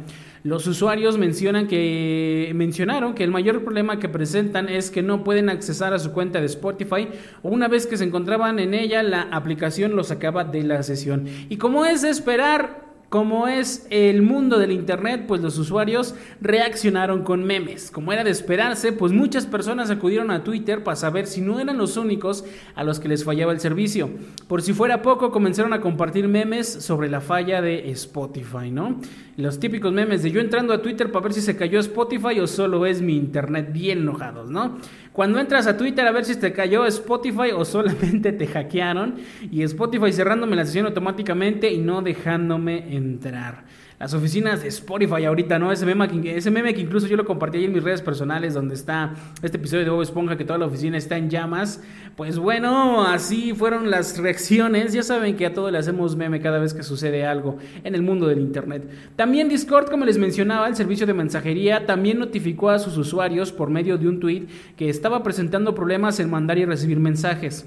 Los 0.43 0.67
usuarios 0.67 1.19
mencionan 1.19 1.67
que, 1.67 2.51
mencionaron 2.55 3.15
que 3.15 3.25
el 3.25 3.31
mayor 3.31 3.63
problema 3.63 3.99
que 3.99 4.09
presentan 4.09 4.71
es 4.71 4.91
que 4.91 5.03
no 5.03 5.23
pueden 5.23 5.51
accesar 5.51 5.93
a 5.93 5.99
su 5.99 6.13
cuenta 6.13 6.41
de 6.41 6.47
Spotify 6.47 7.09
una 7.43 7.69
vez 7.69 7.87
que 7.87 7.99
se 7.99 8.05
encontraban 8.05 8.59
en 8.59 8.73
ella 8.73 9.03
la 9.03 9.23
aplicación 9.33 9.95
los 9.97 10.09
sacaba 10.09 10.45
de 10.45 10.63
la 10.63 10.83
sesión. 10.83 11.27
Y 11.51 11.59
como 11.59 11.85
es 11.85 12.01
de 12.01 12.09
esperar, 12.09 12.90
como 13.11 13.49
es 13.49 13.89
el 13.91 14.23
mundo 14.23 14.61
del 14.61 14.71
Internet, 14.71 15.25
pues 15.27 15.41
los 15.41 15.59
usuarios 15.59 16.15
reaccionaron 16.41 17.25
con 17.25 17.43
memes. 17.45 17.91
Como 17.91 18.13
era 18.13 18.23
de 18.23 18.31
esperarse, 18.31 18.93
pues 18.93 19.13
muchas 19.13 19.47
personas 19.47 19.91
acudieron 19.91 20.31
a 20.31 20.45
Twitter 20.45 20.85
para 20.85 20.95
saber 20.95 21.27
si 21.27 21.41
no 21.41 21.59
eran 21.59 21.77
los 21.77 21.97
únicos 21.97 22.45
a 22.77 22.85
los 22.85 23.01
que 23.01 23.09
les 23.09 23.25
fallaba 23.25 23.53
el 23.53 23.59
servicio. 23.59 24.11
Por 24.47 24.63
si 24.63 24.73
fuera 24.73 25.03
poco, 25.03 25.33
comenzaron 25.33 25.73
a 25.73 25.81
compartir 25.81 26.29
memes 26.29 26.69
sobre 26.69 27.11
la 27.11 27.21
falla 27.21 27.61
de 27.61 27.91
Spotify, 27.91 28.71
¿no? 28.71 29.01
Los 29.37 29.59
típicos 29.59 29.93
memes 29.93 30.23
de 30.23 30.31
yo 30.31 30.41
entrando 30.41 30.73
a 30.73 30.81
Twitter 30.81 31.11
para 31.11 31.25
ver 31.25 31.33
si 31.33 31.41
se 31.41 31.57
cayó 31.57 31.81
Spotify 31.81 32.39
o 32.39 32.47
solo 32.47 32.87
es 32.87 33.03
mi 33.03 33.17
Internet 33.17 33.73
bien 33.73 33.99
enojados, 33.99 34.51
¿no? 34.51 34.79
Cuando 35.13 35.41
entras 35.41 35.67
a 35.67 35.77
Twitter 35.77 36.07
a 36.07 36.13
ver 36.13 36.25
si 36.25 36.37
te 36.37 36.53
cayó 36.53 36.87
Spotify 36.87 37.51
o 37.55 37.65
solamente 37.65 38.33
te 38.33 38.47
hackearon 38.47 39.17
y 39.51 39.63
Spotify 39.63 40.13
cerrándome 40.13 40.57
la 40.57 40.65
sesión 40.65 40.87
automáticamente 40.87 41.71
y 41.71 41.79
no 41.79 42.01
dejándome 42.01 42.95
entrar. 42.95 43.65
Las 44.01 44.15
oficinas 44.15 44.63
de 44.63 44.69
Spotify 44.69 45.27
ahorita, 45.27 45.59
¿no? 45.59 45.71
Ese 45.71 45.85
meme, 45.85 46.09
que, 46.09 46.35
ese 46.35 46.51
meme 46.51 46.73
que 46.73 46.81
incluso 46.81 47.07
yo 47.07 47.19
lo 47.19 47.27
compartí 47.27 47.59
ahí 47.59 47.67
en 47.67 47.75
mis 47.75 47.85
redes 47.85 48.01
personales, 48.01 48.55
donde 48.55 48.75
está 48.75 49.13
este 49.43 49.59
episodio 49.59 49.85
de 49.85 49.91
Bob 49.91 50.01
Esponja, 50.01 50.39
que 50.39 50.45
toda 50.47 50.59
la 50.59 50.65
oficina 50.65 50.97
está 50.97 51.19
en 51.19 51.29
llamas. 51.29 51.83
Pues 52.17 52.39
bueno, 52.39 53.07
así 53.07 53.53
fueron 53.53 53.91
las 53.91 54.17
reacciones. 54.17 54.95
Ya 54.95 55.03
saben 55.03 55.37
que 55.37 55.45
a 55.45 55.53
todo 55.53 55.71
le 55.71 55.77
hacemos 55.77 56.17
meme 56.17 56.41
cada 56.41 56.59
vez 56.59 56.73
que 56.73 56.83
sucede 56.83 57.27
algo 57.27 57.59
en 57.85 57.95
el 57.95 58.01
mundo 58.01 58.27
del 58.27 58.41
Internet. 58.41 58.89
También 59.17 59.51
Discord, 59.51 59.91
como 59.91 60.07
les 60.07 60.17
mencionaba, 60.17 60.67
el 60.67 60.77
servicio 60.77 61.07
de 61.07 61.13
mensajería 61.13 61.85
también 61.85 62.19
notificó 62.19 62.71
a 62.71 62.79
sus 62.79 62.97
usuarios 62.97 63.53
por 63.53 63.69
medio 63.69 63.99
de 63.99 64.09
un 64.09 64.19
tweet 64.19 64.47
que 64.79 64.89
estaba 64.89 65.23
presentando 65.23 65.75
problemas 65.75 66.19
en 66.21 66.31
mandar 66.31 66.57
y 66.57 66.65
recibir 66.65 66.99
mensajes. 66.99 67.67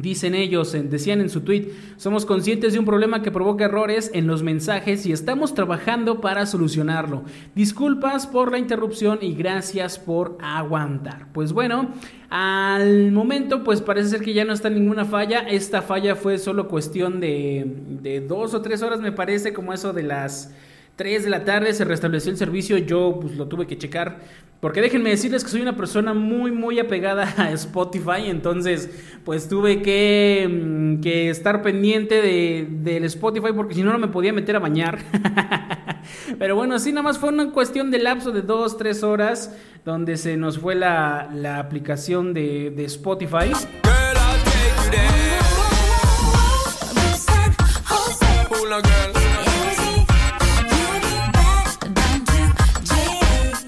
Dicen 0.00 0.34
ellos, 0.34 0.76
decían 0.90 1.20
en 1.20 1.30
su 1.30 1.40
tweet, 1.40 1.70
somos 1.96 2.26
conscientes 2.26 2.72
de 2.72 2.78
un 2.78 2.84
problema 2.84 3.22
que 3.22 3.30
provoca 3.30 3.64
errores 3.64 4.10
en 4.14 4.26
los 4.26 4.42
mensajes 4.42 5.06
y 5.06 5.12
estamos 5.12 5.54
trabajando 5.54 6.20
para 6.20 6.46
solucionarlo. 6.46 7.24
Disculpas 7.54 8.26
por 8.26 8.52
la 8.52 8.58
interrupción 8.58 9.18
y 9.22 9.34
gracias 9.34 9.98
por 9.98 10.36
aguantar. 10.40 11.28
Pues 11.32 11.52
bueno, 11.52 11.90
al 12.30 13.12
momento 13.12 13.64
pues 13.64 13.80
parece 13.80 14.10
ser 14.10 14.20
que 14.22 14.34
ya 14.34 14.44
no 14.44 14.52
está 14.52 14.70
ninguna 14.70 15.04
falla. 15.04 15.40
Esta 15.40 15.82
falla 15.82 16.16
fue 16.16 16.38
solo 16.38 16.68
cuestión 16.68 17.20
de, 17.20 17.64
de 18.02 18.20
dos 18.20 18.54
o 18.54 18.62
tres 18.62 18.82
horas 18.82 19.00
me 19.00 19.12
parece, 19.12 19.52
como 19.52 19.72
eso 19.72 19.92
de 19.92 20.02
las 20.02 20.52
3 20.96 21.24
de 21.24 21.30
la 21.30 21.44
tarde 21.44 21.74
se 21.74 21.84
restableció 21.84 22.32
el 22.32 22.38
servicio, 22.38 22.78
yo 22.78 23.18
pues 23.20 23.36
lo 23.36 23.46
tuve 23.48 23.66
que 23.66 23.76
checar, 23.76 24.20
porque 24.60 24.80
déjenme 24.80 25.10
decirles 25.10 25.44
que 25.44 25.50
soy 25.50 25.60
una 25.60 25.76
persona 25.76 26.14
muy 26.14 26.50
muy 26.52 26.78
apegada 26.78 27.34
a 27.36 27.52
Spotify, 27.52 28.28
entonces 28.28 28.90
pues 29.24 29.48
tuve 29.48 29.82
que, 29.82 30.48
mm, 30.50 31.00
que 31.02 31.28
estar 31.28 31.60
pendiente 31.62 32.22
de, 32.22 32.66
del 32.70 33.04
Spotify 33.04 33.48
porque 33.54 33.74
si 33.74 33.82
no 33.82 33.92
no 33.92 33.98
me 33.98 34.08
podía 34.08 34.32
meter 34.32 34.56
a 34.56 34.58
bañar. 34.58 34.98
Pero 36.38 36.56
bueno, 36.56 36.76
así 36.76 36.92
nada 36.92 37.02
más 37.02 37.18
fue 37.18 37.28
una 37.28 37.50
cuestión 37.50 37.90
de 37.90 37.98
lapso 37.98 38.30
de 38.30 38.42
2, 38.42 38.78
3 38.78 39.02
horas 39.02 39.54
donde 39.84 40.16
se 40.16 40.36
nos 40.36 40.58
fue 40.58 40.74
la, 40.74 41.28
la 41.34 41.58
aplicación 41.58 42.32
de, 42.32 42.70
de 42.70 42.84
Spotify. 42.84 43.52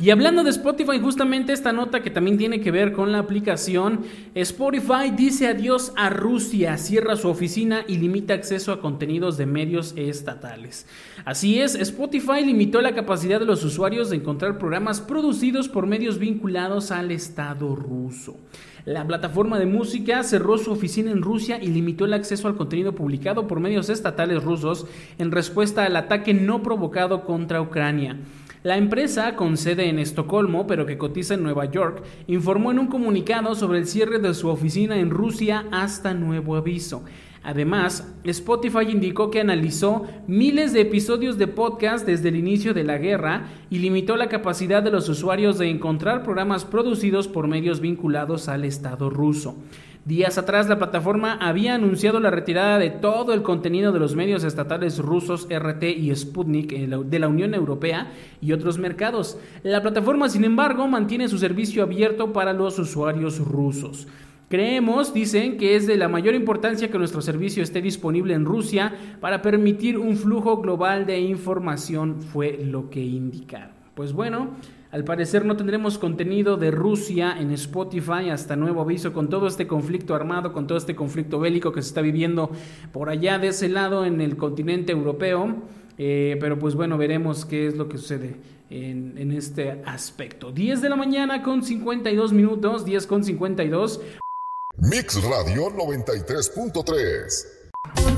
Y 0.09 0.11
hablando 0.11 0.43
de 0.43 0.49
Spotify, 0.49 0.99
justamente 0.99 1.53
esta 1.53 1.71
nota 1.71 2.01
que 2.01 2.09
también 2.09 2.39
tiene 2.39 2.63
que 2.63 2.71
ver 2.71 2.93
con 2.93 3.13
la 3.13 3.19
aplicación, 3.19 4.07
Spotify 4.35 5.11
dice 5.15 5.49
adiós 5.49 5.93
a 5.97 6.09
Rusia, 6.09 6.79
cierra 6.79 7.15
su 7.15 7.29
oficina 7.29 7.85
y 7.87 7.99
limita 7.99 8.33
acceso 8.33 8.73
a 8.73 8.81
contenidos 8.81 9.37
de 9.37 9.45
medios 9.45 9.93
estatales. 9.97 10.87
Así 11.27 11.61
es, 11.61 11.75
Spotify 11.75 12.43
limitó 12.43 12.81
la 12.81 12.95
capacidad 12.95 13.39
de 13.39 13.45
los 13.45 13.63
usuarios 13.65 14.09
de 14.09 14.17
encontrar 14.17 14.57
programas 14.57 15.03
producidos 15.03 15.69
por 15.69 15.87
medios 15.87 16.19
vinculados 16.19 16.91
al 16.91 17.11
Estado 17.11 17.77
ruso. 17.77 18.39
La 18.87 19.07
plataforma 19.07 19.59
de 19.59 19.67
música 19.67 20.23
cerró 20.23 20.57
su 20.57 20.73
oficina 20.73 21.11
en 21.11 21.21
Rusia 21.21 21.63
y 21.63 21.67
limitó 21.67 22.07
el 22.07 22.15
acceso 22.15 22.49
al 22.49 22.57
contenido 22.57 22.95
publicado 22.95 23.47
por 23.47 23.61
medios 23.61 23.91
estatales 23.91 24.43
rusos 24.43 24.87
en 25.19 25.33
respuesta 25.33 25.85
al 25.85 25.97
ataque 25.97 26.33
no 26.33 26.63
provocado 26.63 27.27
contra 27.27 27.61
Ucrania. 27.61 28.17
La 28.65 28.77
empresa, 28.77 29.37
con 29.37 29.57
sede 29.57 29.89
en 29.89 30.01
Estocolmo 30.01 30.67
pero 30.67 30.85
que 30.85 30.99
cotiza 30.99 31.35
en 31.35 31.45
Nueva 31.45 31.67
York, 31.67 32.03
informó 32.27 32.73
en 32.73 32.81
un 32.81 32.89
comunicado 32.89 33.55
sobre 33.55 33.79
el 33.79 33.87
cierre 33.87 34.19
de 34.19 34.35
su 34.35 34.49
oficina 34.49 34.99
en 34.99 35.11
Rusia 35.11 35.67
hasta 35.71 36.13
nuevo 36.13 36.57
aviso. 36.57 37.05
Además, 37.45 38.13
Spotify 38.25 38.91
indicó 38.91 39.31
que 39.31 39.41
analizó 39.41 40.07
miles 40.27 40.73
de 40.73 40.81
episodios 40.81 41.39
de 41.39 41.47
podcast 41.47 42.05
desde 42.05 42.31
el 42.31 42.37
inicio 42.37 42.75
de 42.75 42.83
la 42.83 42.99
guerra 42.99 43.49
y 43.71 43.79
limitó 43.79 44.17
la 44.17 44.29
capacidad 44.29 44.83
de 44.83 44.91
los 44.91 45.09
usuarios 45.09 45.57
de 45.57 45.71
encontrar 45.71 46.25
programas 46.25 46.65
producidos 46.65 47.29
por 47.29 47.47
medios 47.47 47.81
vinculados 47.81 48.49
al 48.49 48.65
Estado 48.65 49.09
ruso. 49.09 49.55
Días 50.09 50.39
atrás, 50.39 50.71
la 50.71 50.79
plataforma 50.79 51.35
había 51.35 51.75
anunciado 51.75 52.19
la 52.19 52.31
retirada 52.31 52.79
de 52.79 52.89
todo 52.89 53.35
el 53.35 53.43
contenido 53.43 53.93
de 53.93 53.99
los 53.99 54.17
medios 54.17 54.43
estatales 54.43 54.99
rusos 55.01 55.47
RT 55.51 55.83
y 55.83 56.17
Sputnik 56.17 56.73
eh, 56.73 56.89
de 57.05 57.19
la 57.19 57.29
Unión 57.29 57.53
Europea 57.53 58.11
y 58.41 58.53
otros 58.53 58.79
mercados. 58.79 59.39
La 59.63 59.83
plataforma, 59.83 60.31
sin 60.31 60.45
embargo, 60.45 60.89
mantiene 60.89 61.29
su 61.29 61.37
servicio 61.37 61.83
abierto 61.83 62.33
para 62.33 62.55
los 62.55 62.79
usuarios 62.79 63.39
rusos. 63.39 64.09
Creemos, 64.49 65.13
dicen, 65.13 65.59
que 65.59 65.77
es 65.77 65.87
de 65.87 65.99
la 65.99 66.09
mayor 66.09 66.35
importancia 66.35 66.91
que 66.91 66.97
nuestro 66.97 67.21
servicio 67.21 67.63
esté 67.63 67.83
disponible 67.83 68.33
en 68.33 68.47
Rusia 68.47 68.95
para 69.21 69.43
permitir 69.43 69.99
un 69.99 70.17
flujo 70.17 70.63
global 70.63 71.05
de 71.05 71.21
información, 71.21 72.23
fue 72.23 72.59
lo 72.65 72.89
que 72.89 73.05
indicaron. 73.05 73.77
Pues 73.95 74.15
bueno, 74.15 74.57
al 74.91 75.05
parecer 75.05 75.45
no 75.45 75.57
tendremos 75.57 75.99
contenido 75.99 76.57
de 76.57 76.71
Rusia 76.71 77.37
en 77.39 77.53
Spotify 77.53 78.31
hasta 78.31 78.57
nuevo 78.57 78.81
aviso 78.81 79.13
con 79.13 79.29
todo 79.29 79.47
este 79.47 79.67
conflicto 79.67 80.15
armado, 80.15 80.53
con 80.53 80.67
todo 80.67 80.79
este 80.79 80.97
conflicto 80.97 81.39
bélico 81.39 81.73
que 81.73 81.83
se 81.83 81.89
está 81.89 82.01
viviendo 82.01 82.51
por 82.93 83.11
allá 83.11 83.39
de 83.39 83.49
ese 83.49 83.69
lado 83.69 84.07
en 84.07 84.21
el 84.21 84.37
continente 84.37 84.93
europeo. 84.93 85.57
Eh, 85.99 86.37
pero 86.41 86.59
pues 86.59 86.75
bueno, 86.75 86.97
veremos 86.97 87.45
qué 87.45 87.67
es 87.67 87.77
lo 87.77 87.89
que 87.89 87.99
sucede 87.99 88.37
en, 88.71 89.15
en, 89.19 89.33
este 89.33 89.83
aspecto. 89.85 90.53
10 90.53 90.81
de 90.81 90.89
la 90.89 90.97
mañana 90.97 91.43
con 91.43 91.63
52 91.63 92.33
minutos, 92.33 92.85
10 92.85 93.07
con 93.07 93.25
52. 93.25 94.01
Mix 94.79 95.23
Radio 95.25 95.71
93.3 95.71 98.18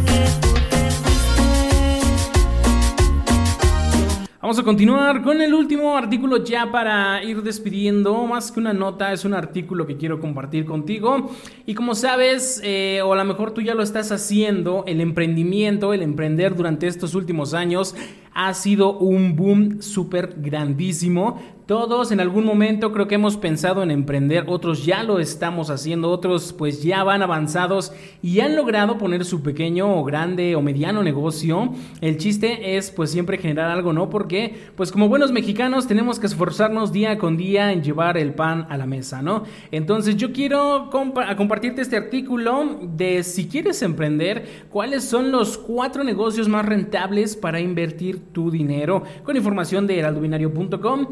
Vamos 4.42 4.58
a 4.58 4.62
continuar 4.62 5.22
con 5.22 5.42
el 5.42 5.52
último 5.52 5.98
artículo 5.98 6.42
ya 6.42 6.72
para 6.72 7.22
ir 7.22 7.42
despidiendo. 7.42 8.26
Más 8.26 8.50
que 8.50 8.58
una 8.58 8.72
nota, 8.72 9.12
es 9.12 9.26
un 9.26 9.34
artículo 9.34 9.86
que 9.86 9.98
quiero 9.98 10.18
compartir 10.18 10.64
contigo. 10.64 11.30
Y 11.66 11.74
como 11.74 11.94
sabes, 11.94 12.58
eh, 12.64 13.02
o 13.04 13.12
a 13.12 13.16
lo 13.16 13.24
mejor 13.26 13.50
tú 13.50 13.60
ya 13.60 13.74
lo 13.74 13.82
estás 13.82 14.10
haciendo, 14.12 14.84
el 14.86 15.02
emprendimiento, 15.02 15.92
el 15.92 16.00
emprender 16.00 16.56
durante 16.56 16.86
estos 16.86 17.14
últimos 17.14 17.52
años 17.52 17.94
ha 18.32 18.54
sido 18.54 18.96
un 18.96 19.36
boom 19.36 19.82
súper 19.82 20.36
grandísimo. 20.38 21.38
Todos 21.70 22.10
en 22.10 22.18
algún 22.18 22.44
momento 22.44 22.90
creo 22.90 23.06
que 23.06 23.14
hemos 23.14 23.36
pensado 23.36 23.84
en 23.84 23.92
emprender, 23.92 24.46
otros 24.48 24.84
ya 24.84 25.04
lo 25.04 25.20
estamos 25.20 25.70
haciendo, 25.70 26.10
otros 26.10 26.52
pues 26.52 26.82
ya 26.82 27.04
van 27.04 27.22
avanzados 27.22 27.92
y 28.22 28.40
han 28.40 28.56
logrado 28.56 28.98
poner 28.98 29.24
su 29.24 29.40
pequeño 29.40 29.96
o 29.96 30.02
grande 30.02 30.56
o 30.56 30.62
mediano 30.62 31.04
negocio. 31.04 31.72
El 32.00 32.16
chiste 32.16 32.76
es 32.76 32.90
pues 32.90 33.12
siempre 33.12 33.38
generar 33.38 33.70
algo, 33.70 33.92
¿no? 33.92 34.10
Porque 34.10 34.72
pues 34.74 34.90
como 34.90 35.08
buenos 35.08 35.30
mexicanos 35.30 35.86
tenemos 35.86 36.18
que 36.18 36.26
esforzarnos 36.26 36.90
día 36.90 37.18
con 37.18 37.36
día 37.36 37.70
en 37.70 37.84
llevar 37.84 38.18
el 38.18 38.34
pan 38.34 38.66
a 38.68 38.76
la 38.76 38.86
mesa, 38.86 39.22
¿no? 39.22 39.44
Entonces 39.70 40.16
yo 40.16 40.32
quiero 40.32 40.90
compartirte 40.90 41.82
este 41.82 41.96
artículo 41.96 42.80
de 42.82 43.22
si 43.22 43.46
quieres 43.46 43.80
emprender, 43.82 44.66
cuáles 44.70 45.04
son 45.04 45.30
los 45.30 45.56
cuatro 45.56 46.02
negocios 46.02 46.48
más 46.48 46.66
rentables 46.66 47.36
para 47.36 47.60
invertir 47.60 48.32
tu 48.32 48.50
dinero 48.50 49.04
con 49.22 49.36
información 49.36 49.86
de 49.86 50.00
heraldobinario.com 50.00 51.06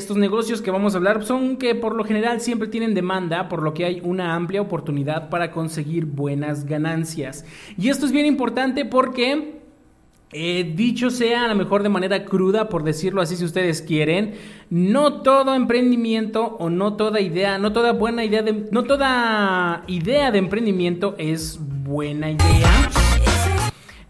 estos 0.00 0.16
negocios 0.16 0.62
que 0.62 0.70
vamos 0.70 0.94
a 0.94 0.96
hablar 0.96 1.24
son 1.24 1.56
que 1.56 1.74
por 1.74 1.94
lo 1.94 2.04
general 2.04 2.40
siempre 2.40 2.68
tienen 2.68 2.94
demanda, 2.94 3.48
por 3.48 3.62
lo 3.62 3.74
que 3.74 3.84
hay 3.84 4.00
una 4.02 4.34
amplia 4.34 4.62
oportunidad 4.62 5.28
para 5.28 5.52
conseguir 5.52 6.06
buenas 6.06 6.64
ganancias. 6.64 7.44
Y 7.78 7.88
esto 7.88 8.06
es 8.06 8.12
bien 8.12 8.26
importante 8.26 8.84
porque... 8.84 9.60
Eh, 10.32 10.74
dicho 10.76 11.10
sea 11.10 11.46
a 11.46 11.48
lo 11.48 11.56
mejor 11.56 11.82
de 11.82 11.88
manera 11.88 12.24
cruda, 12.24 12.68
por 12.68 12.84
decirlo 12.84 13.20
así 13.20 13.34
si 13.34 13.44
ustedes 13.44 13.82
quieren, 13.82 14.34
no 14.70 15.22
todo 15.22 15.56
emprendimiento 15.56 16.56
o 16.60 16.70
no 16.70 16.94
toda 16.94 17.20
idea, 17.20 17.58
no 17.58 17.72
toda 17.72 17.94
buena 17.94 18.24
idea 18.24 18.40
de, 18.40 18.68
no 18.70 18.84
toda 18.84 19.82
idea 19.88 20.30
de 20.30 20.38
emprendimiento 20.38 21.16
es 21.18 21.58
buena 21.60 22.30
idea. 22.30 23.09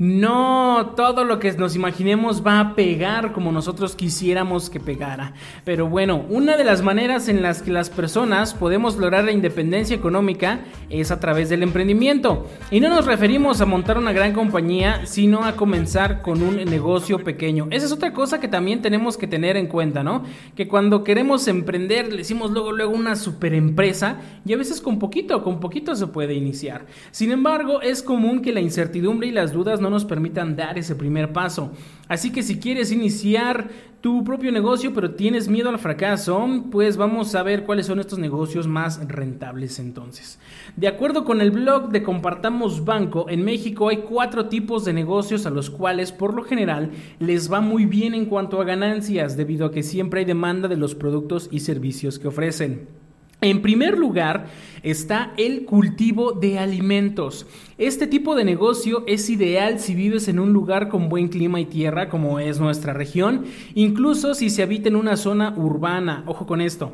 No 0.00 0.94
todo 0.96 1.24
lo 1.24 1.38
que 1.38 1.52
nos 1.52 1.76
imaginemos 1.76 2.42
va 2.42 2.58
a 2.58 2.74
pegar 2.74 3.32
como 3.34 3.52
nosotros 3.52 3.94
quisiéramos 3.94 4.70
que 4.70 4.80
pegara. 4.80 5.34
Pero 5.66 5.90
bueno, 5.90 6.24
una 6.30 6.56
de 6.56 6.64
las 6.64 6.80
maneras 6.80 7.28
en 7.28 7.42
las 7.42 7.60
que 7.60 7.70
las 7.70 7.90
personas 7.90 8.54
podemos 8.54 8.96
lograr 8.96 9.24
la 9.24 9.32
independencia 9.32 9.94
económica 9.94 10.60
es 10.88 11.10
a 11.10 11.20
través 11.20 11.50
del 11.50 11.62
emprendimiento. 11.62 12.46
Y 12.70 12.80
no 12.80 12.88
nos 12.88 13.04
referimos 13.04 13.60
a 13.60 13.66
montar 13.66 13.98
una 13.98 14.14
gran 14.14 14.32
compañía, 14.32 15.04
sino 15.04 15.44
a 15.44 15.54
comenzar 15.54 16.22
con 16.22 16.42
un 16.42 16.56
negocio 16.64 17.22
pequeño. 17.22 17.68
Esa 17.70 17.84
es 17.84 17.92
otra 17.92 18.14
cosa 18.14 18.40
que 18.40 18.48
también 18.48 18.80
tenemos 18.80 19.18
que 19.18 19.26
tener 19.26 19.58
en 19.58 19.66
cuenta, 19.66 20.02
¿no? 20.02 20.22
Que 20.56 20.66
cuando 20.66 21.04
queremos 21.04 21.46
emprender, 21.46 22.08
le 22.08 22.16
decimos 22.16 22.52
luego, 22.52 22.72
luego 22.72 22.94
una 22.94 23.16
super 23.16 23.52
empresa 23.52 24.16
y 24.46 24.54
a 24.54 24.56
veces 24.56 24.80
con 24.80 24.98
poquito, 24.98 25.44
con 25.44 25.60
poquito 25.60 25.94
se 25.94 26.06
puede 26.06 26.32
iniciar. 26.32 26.86
Sin 27.10 27.32
embargo, 27.32 27.82
es 27.82 28.02
común 28.02 28.40
que 28.40 28.54
la 28.54 28.60
incertidumbre 28.60 29.28
y 29.28 29.32
las 29.32 29.52
dudas 29.52 29.78
no 29.78 29.89
no 29.90 29.96
nos 29.96 30.04
permitan 30.04 30.56
dar 30.56 30.78
ese 30.78 30.94
primer 30.94 31.32
paso. 31.32 31.72
Así 32.08 32.30
que 32.32 32.42
si 32.42 32.58
quieres 32.58 32.92
iniciar 32.92 33.68
tu 34.00 34.24
propio 34.24 34.50
negocio 34.50 34.94
pero 34.94 35.14
tienes 35.14 35.48
miedo 35.48 35.68
al 35.68 35.78
fracaso, 35.78 36.48
pues 36.70 36.96
vamos 36.96 37.34
a 37.34 37.42
ver 37.42 37.64
cuáles 37.64 37.86
son 37.86 38.00
estos 38.00 38.18
negocios 38.18 38.66
más 38.66 39.06
rentables 39.08 39.78
entonces. 39.78 40.38
De 40.76 40.88
acuerdo 40.88 41.24
con 41.24 41.40
el 41.40 41.50
blog 41.50 41.90
de 41.90 42.02
Compartamos 42.02 42.84
Banco, 42.84 43.26
en 43.28 43.44
México 43.44 43.88
hay 43.88 43.98
cuatro 43.98 44.46
tipos 44.46 44.84
de 44.84 44.92
negocios 44.92 45.44
a 45.44 45.50
los 45.50 45.68
cuales 45.68 46.12
por 46.12 46.34
lo 46.34 46.44
general 46.44 46.92
les 47.18 47.52
va 47.52 47.60
muy 47.60 47.84
bien 47.84 48.14
en 48.14 48.26
cuanto 48.26 48.60
a 48.60 48.64
ganancias 48.64 49.36
debido 49.36 49.66
a 49.66 49.72
que 49.72 49.82
siempre 49.82 50.20
hay 50.20 50.26
demanda 50.26 50.68
de 50.68 50.76
los 50.76 50.94
productos 50.94 51.48
y 51.50 51.60
servicios 51.60 52.18
que 52.18 52.28
ofrecen. 52.28 52.99
En 53.42 53.62
primer 53.62 53.96
lugar 53.96 54.48
está 54.82 55.32
el 55.38 55.64
cultivo 55.64 56.32
de 56.32 56.58
alimentos. 56.58 57.46
Este 57.78 58.06
tipo 58.06 58.34
de 58.34 58.44
negocio 58.44 59.02
es 59.06 59.30
ideal 59.30 59.80
si 59.80 59.94
vives 59.94 60.28
en 60.28 60.38
un 60.38 60.52
lugar 60.52 60.90
con 60.90 61.08
buen 61.08 61.28
clima 61.28 61.58
y 61.58 61.64
tierra 61.64 62.10
como 62.10 62.38
es 62.38 62.60
nuestra 62.60 62.92
región, 62.92 63.46
incluso 63.74 64.34
si 64.34 64.50
se 64.50 64.62
habita 64.62 64.90
en 64.90 64.96
una 64.96 65.16
zona 65.16 65.54
urbana. 65.56 66.22
Ojo 66.26 66.46
con 66.46 66.60
esto. 66.60 66.92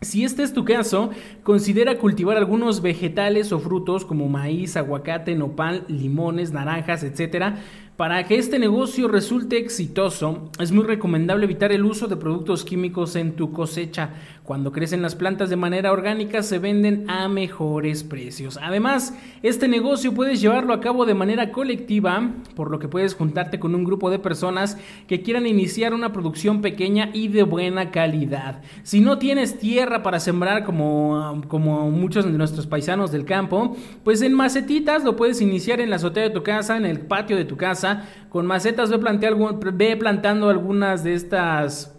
Si 0.00 0.24
este 0.24 0.42
es 0.42 0.52
tu 0.52 0.64
caso, 0.64 1.10
considera 1.42 1.98
cultivar 1.98 2.36
algunos 2.36 2.82
vegetales 2.82 3.52
o 3.52 3.58
frutos 3.58 4.04
como 4.04 4.28
maíz, 4.28 4.76
aguacate, 4.76 5.34
nopal, 5.34 5.84
limones, 5.88 6.52
naranjas, 6.52 7.02
etc., 7.02 7.56
para 7.96 8.24
que 8.26 8.36
este 8.36 8.58
negocio 8.58 9.06
resulte 9.06 9.56
exitoso, 9.56 10.50
es 10.58 10.72
muy 10.72 10.82
recomendable 10.82 11.44
evitar 11.44 11.70
el 11.70 11.84
uso 11.84 12.08
de 12.08 12.16
productos 12.16 12.64
químicos 12.64 13.14
en 13.14 13.36
tu 13.36 13.52
cosecha. 13.52 14.10
Cuando 14.44 14.72
crecen 14.72 15.00
las 15.00 15.14
plantas 15.14 15.48
de 15.48 15.56
manera 15.56 15.90
orgánica 15.90 16.42
se 16.42 16.58
venden 16.58 17.08
a 17.08 17.28
mejores 17.28 18.04
precios. 18.04 18.58
Además, 18.60 19.16
este 19.42 19.68
negocio 19.68 20.12
puedes 20.12 20.38
llevarlo 20.42 20.74
a 20.74 20.80
cabo 20.80 21.06
de 21.06 21.14
manera 21.14 21.50
colectiva, 21.50 22.30
por 22.54 22.70
lo 22.70 22.78
que 22.78 22.86
puedes 22.86 23.14
juntarte 23.14 23.58
con 23.58 23.74
un 23.74 23.84
grupo 23.84 24.10
de 24.10 24.18
personas 24.18 24.76
que 25.06 25.22
quieran 25.22 25.46
iniciar 25.46 25.94
una 25.94 26.12
producción 26.12 26.60
pequeña 26.60 27.08
y 27.14 27.28
de 27.28 27.42
buena 27.42 27.90
calidad. 27.90 28.60
Si 28.82 29.00
no 29.00 29.16
tienes 29.16 29.58
tierra 29.58 30.02
para 30.02 30.20
sembrar 30.20 30.64
como, 30.64 31.40
como 31.48 31.90
muchos 31.90 32.26
de 32.26 32.32
nuestros 32.32 32.66
paisanos 32.66 33.10
del 33.12 33.24
campo, 33.24 33.74
pues 34.04 34.20
en 34.20 34.34
macetitas 34.34 35.04
lo 35.04 35.16
puedes 35.16 35.40
iniciar 35.40 35.80
en 35.80 35.88
la 35.88 35.96
azotea 35.96 36.24
de 36.24 36.28
tu 36.28 36.42
casa, 36.42 36.76
en 36.76 36.84
el 36.84 37.00
patio 37.00 37.38
de 37.38 37.46
tu 37.46 37.56
casa, 37.56 38.10
con 38.28 38.44
macetas 38.44 38.90
ve, 38.90 39.96
plantando 39.96 40.50
algunas 40.50 41.02
de 41.02 41.14
estas 41.14 41.93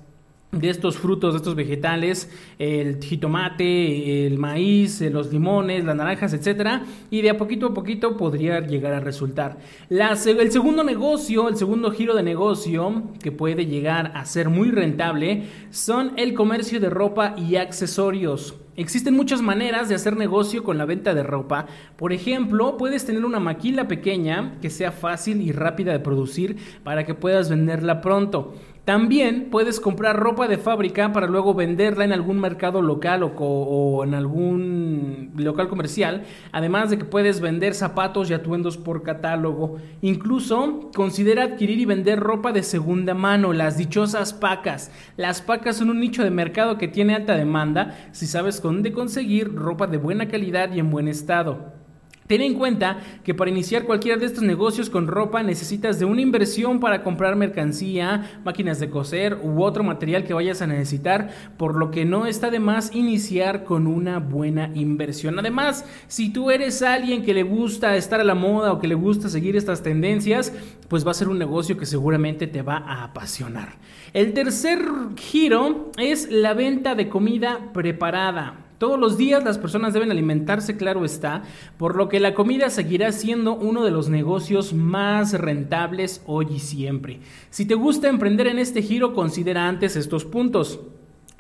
de 0.60 0.70
estos 0.70 0.98
frutos, 0.98 1.34
de 1.34 1.38
estos 1.38 1.56
vegetales, 1.56 2.30
el 2.58 3.04
jitomate, 3.04 4.26
el 4.26 4.38
maíz, 4.38 5.02
los 5.02 5.32
limones, 5.32 5.84
las 5.84 5.96
naranjas, 5.96 6.34
etcétera, 6.34 6.84
y 7.10 7.22
de 7.22 7.30
a 7.30 7.38
poquito 7.38 7.68
a 7.68 7.74
poquito 7.74 8.18
podría 8.18 8.60
llegar 8.62 8.94
a 8.94 9.00
resultar. 9.00 9.58
el 9.90 10.52
segundo 10.52 10.84
negocio, 10.84 11.50
el 11.50 11.58
segundo 11.58 11.92
giro 11.92 12.16
de 12.16 12.24
negocio 12.24 13.04
que 13.22 13.32
puede 13.32 13.66
llegar 13.66 14.12
a 14.16 14.26
ser 14.26 14.50
muy 14.50 14.72
rentable 14.72 15.44
son 15.70 16.14
el 16.18 16.34
comercio 16.34 16.80
de 16.80 16.90
ropa 16.90 17.36
y 17.38 17.58
accesorios. 17.58 18.56
Existen 18.78 19.16
muchas 19.16 19.42
maneras 19.42 19.88
de 19.88 19.96
hacer 19.96 20.18
negocio 20.18 20.66
con 20.66 20.78
la 20.78 20.84
venta 20.84 21.14
de 21.14 21.24
ropa. 21.24 21.66
Por 21.96 22.12
ejemplo, 22.12 22.76
puedes 22.76 23.06
tener 23.06 23.24
una 23.24 23.40
maquila 23.40 23.88
pequeña 23.88 24.58
que 24.62 24.70
sea 24.70 24.92
fácil 24.92 25.42
y 25.42 25.54
rápida 25.54 25.94
de 25.94 26.00
producir 26.00 26.58
para 26.84 27.06
que 27.06 27.14
puedas 27.14 27.50
venderla 27.50 28.02
pronto. 28.02 28.54
También 28.86 29.48
puedes 29.50 29.80
comprar 29.80 30.16
ropa 30.16 30.48
de 30.48 30.60
fábrica 30.60 31.12
para 31.12 31.26
luego 31.26 31.56
venderla 31.56 32.06
en 32.06 32.14
algún 32.14 32.40
mercado 32.40 32.84
local 32.84 33.24
o, 33.36 34.04
en 34.04 34.14
algún 34.14 35.32
local 35.36 35.70
comercial, 35.70 36.24
además 36.52 36.92
de 36.92 37.00
que 37.00 37.06
puedes 37.06 37.42
vender 37.42 37.74
zapatos 37.74 38.30
y 38.30 38.36
atuendos 38.36 38.78
por 38.78 39.02
catálogo. 39.02 39.78
Incluso 40.02 40.92
considera 40.96 41.46
adquirir 41.46 41.80
y 41.80 41.86
vender 41.86 42.20
ropa 42.20 42.52
de 42.52 42.62
segunda 42.62 43.16
mano, 43.16 43.54
las 43.54 43.76
dichosas 43.76 44.34
pacas. 44.34 44.92
Las 45.18 45.42
pacas 45.42 45.78
son 45.78 45.90
un 45.90 46.00
nicho 46.00 46.24
de 46.24 46.30
mercado 46.30 46.78
que 46.78 46.88
tiene 46.88 47.16
alta 47.16 47.36
demanda 47.36 48.10
si 48.12 48.28
sabes 48.28 48.62
dónde 48.62 48.94
conseguir 48.94 49.56
ropa 49.56 49.88
de 49.88 49.98
buena 49.98 50.28
calidad 50.28 50.72
y 50.72 50.80
en 50.80 50.92
buen 50.92 51.08
estado. 51.08 51.85
Ten 52.28 52.42
en 52.42 52.56
cuenta 52.56 53.02
que 53.24 53.36
para 53.36 53.52
iniciar 53.52 53.84
cualquiera 53.84 54.18
de 54.18 54.26
estos 54.26 54.44
negocios 54.44 54.90
con 54.90 55.06
ropa 55.06 55.44
necesitas 55.44 56.00
de 56.00 56.06
una 56.06 56.22
inversión 56.22 56.80
para 56.80 57.04
comprar 57.04 57.36
mercancía, 57.36 58.40
máquinas 58.44 58.80
de 58.80 58.90
coser 58.90 59.38
u 59.44 59.62
otro 59.62 59.84
material 59.84 60.24
que 60.24 60.34
vayas 60.34 60.64
a 60.64 60.68
necesitar, 60.68 61.30
por 61.56 61.76
lo 61.76 61.92
que 61.92 62.04
no 62.04 62.26
está 62.26 62.50
de 62.50 62.60
más 62.60 62.96
iniciar 62.96 63.64
con 63.64 63.86
una 63.86 64.18
buena 64.18 64.72
inversión. 64.74 65.38
Además, 65.38 65.86
si 66.08 66.34
tú 66.34 66.50
eres 66.50 66.82
alguien 66.82 67.22
que 67.22 67.36
le 67.36 67.44
gusta 67.44 67.96
estar 67.96 68.20
a 68.20 68.24
la 68.24 68.34
moda 68.34 68.74
o 68.74 68.80
que 68.80 68.88
le 68.88 68.96
gusta 68.96 69.30
seguir 69.30 69.56
estas 69.56 69.84
tendencias, 69.84 70.52
pues 70.88 71.06
va 71.06 71.12
a 71.12 71.16
ser 71.16 71.28
un 71.28 71.38
negocio 71.38 71.78
que 71.78 71.86
seguramente 71.86 72.48
te 72.48 72.64
va 72.64 72.78
a 72.78 73.04
apasionar. 73.04 73.76
El 74.14 74.34
tercer 74.34 74.80
giro 75.16 75.92
es 75.98 76.32
la 76.32 76.56
venta 76.56 76.96
de 76.96 77.08
comida 77.08 77.72
preparada. 77.72 78.65
Todos 78.78 79.00
los 79.00 79.18
días 79.18 79.44
las 79.44 79.58
personas 79.58 79.94
deben 79.94 80.12
alimentarse, 80.12 80.76
claro 80.76 81.06
está, 81.06 81.44
por 81.78 81.96
lo 81.96 82.10
que 82.10 82.20
la 82.20 82.34
comida 82.34 82.70
seguirá 82.70 83.12
siendo 83.12 83.56
uno 83.56 83.84
de 83.84 83.92
los 83.92 84.10
negocios 84.10 84.74
más 84.74 85.34
rentables 85.34 86.22
hoy 86.26 86.48
y 86.56 86.60
siempre. 86.60 87.20
Si 87.50 87.66
te 87.66 87.76
gusta 87.76 88.10
emprender 88.10 88.48
en 88.48 88.60
este 88.60 88.82
giro, 88.82 89.14
considera 89.14 89.68
antes 89.68 89.96
estos 89.96 90.26
puntos. 90.26 90.80